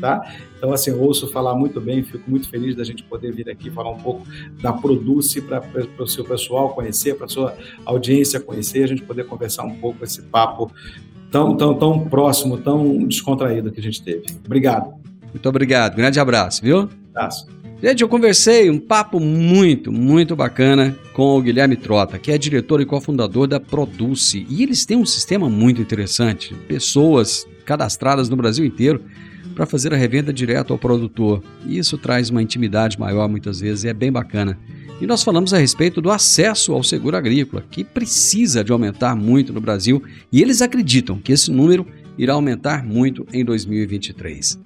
tá? 0.00 0.34
Então, 0.56 0.72
assim, 0.72 0.90
eu 0.90 1.00
ouço 1.00 1.28
falar 1.28 1.54
muito 1.54 1.80
bem, 1.80 2.02
fico 2.02 2.28
muito 2.30 2.48
feliz 2.48 2.74
da 2.74 2.84
gente 2.84 3.02
poder 3.02 3.32
vir 3.32 3.48
aqui 3.48 3.70
falar 3.70 3.90
um 3.90 3.98
pouco 3.98 4.26
da 4.60 4.72
Produce 4.72 5.40
para 5.40 5.62
o 5.98 6.06
seu 6.06 6.24
pessoal 6.24 6.70
conhecer, 6.70 7.14
para 7.14 7.26
a 7.26 7.28
sua 7.28 7.54
audiência 7.84 8.40
conhecer, 8.40 8.84
a 8.84 8.86
gente 8.86 9.02
poder 9.02 9.24
conversar 9.24 9.64
um 9.64 9.76
pouco 9.76 10.04
esse 10.04 10.22
papo 10.22 10.72
tão, 11.30 11.56
tão, 11.56 11.74
tão 11.74 12.08
próximo, 12.08 12.58
tão 12.58 13.06
descontraído 13.06 13.70
que 13.70 13.80
a 13.80 13.82
gente 13.82 14.02
teve. 14.02 14.26
Obrigado. 14.44 14.94
Muito 15.32 15.48
obrigado. 15.48 15.96
Grande 15.96 16.18
abraço, 16.18 16.62
viu? 16.62 16.88
Abraço. 17.14 17.46
Gente, 17.80 18.02
eu 18.02 18.08
conversei 18.08 18.68
um 18.68 18.78
papo 18.78 19.20
muito, 19.20 19.92
muito 19.92 20.34
bacana 20.34 20.96
com 21.12 21.38
o 21.38 21.40
Guilherme 21.40 21.76
Trota, 21.76 22.18
que 22.18 22.32
é 22.32 22.36
diretor 22.36 22.80
e 22.80 22.84
cofundador 22.84 23.46
da 23.46 23.60
Produce. 23.60 24.44
E 24.50 24.64
eles 24.64 24.84
têm 24.84 24.96
um 24.96 25.06
sistema 25.06 25.48
muito 25.48 25.80
interessante. 25.80 26.54
Pessoas 26.66 27.46
cadastradas 27.64 28.28
no 28.28 28.34
Brasil 28.34 28.64
inteiro 28.64 29.04
para 29.58 29.66
fazer 29.66 29.92
a 29.92 29.96
revenda 29.96 30.32
direto 30.32 30.72
ao 30.72 30.78
produtor. 30.78 31.42
E 31.66 31.78
isso 31.78 31.98
traz 31.98 32.30
uma 32.30 32.40
intimidade 32.40 32.96
maior 32.96 33.28
muitas 33.28 33.58
vezes 33.58 33.82
e 33.82 33.88
é 33.88 33.92
bem 33.92 34.12
bacana. 34.12 34.56
E 35.00 35.06
nós 35.06 35.24
falamos 35.24 35.52
a 35.52 35.58
respeito 35.58 36.00
do 36.00 36.12
acesso 36.12 36.72
ao 36.72 36.84
seguro 36.84 37.16
agrícola, 37.16 37.64
que 37.68 37.82
precisa 37.82 38.62
de 38.62 38.70
aumentar 38.70 39.16
muito 39.16 39.52
no 39.52 39.60
Brasil, 39.60 40.00
e 40.30 40.40
eles 40.40 40.62
acreditam 40.62 41.18
que 41.18 41.32
esse 41.32 41.50
número 41.50 41.84
irá 42.16 42.34
aumentar 42.34 42.84
muito 42.84 43.26
em 43.32 43.44
2023. 43.44 44.60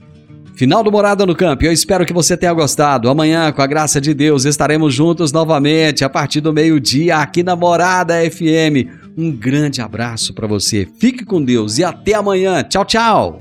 Final 0.55 0.85
do 0.85 0.93
Morada 0.93 1.25
no 1.25 1.35
Campo. 1.35 1.65
Eu 1.65 1.73
espero 1.73 2.05
que 2.05 2.13
você 2.13 2.37
tenha 2.37 2.53
gostado. 2.53 3.09
Amanhã, 3.09 3.51
com 3.51 3.63
a 3.63 3.67
graça 3.67 3.99
de 3.99 4.13
Deus, 4.13 4.45
estaremos 4.45 4.93
juntos 4.93 5.33
novamente 5.33 6.05
a 6.05 6.11
partir 6.11 6.43
do 6.43 6.53
meio-dia 6.53 7.17
aqui 7.17 7.43
na 7.43 7.57
Morada 7.57 8.15
FM. 8.31 9.17
Um 9.17 9.33
grande 9.33 9.81
abraço 9.81 10.35
para 10.35 10.47
você. 10.47 10.87
Fique 10.99 11.25
com 11.25 11.43
Deus 11.43 11.79
e 11.79 11.85
até 11.85 12.13
amanhã. 12.13 12.63
Tchau, 12.63 12.85
tchau. 12.85 13.41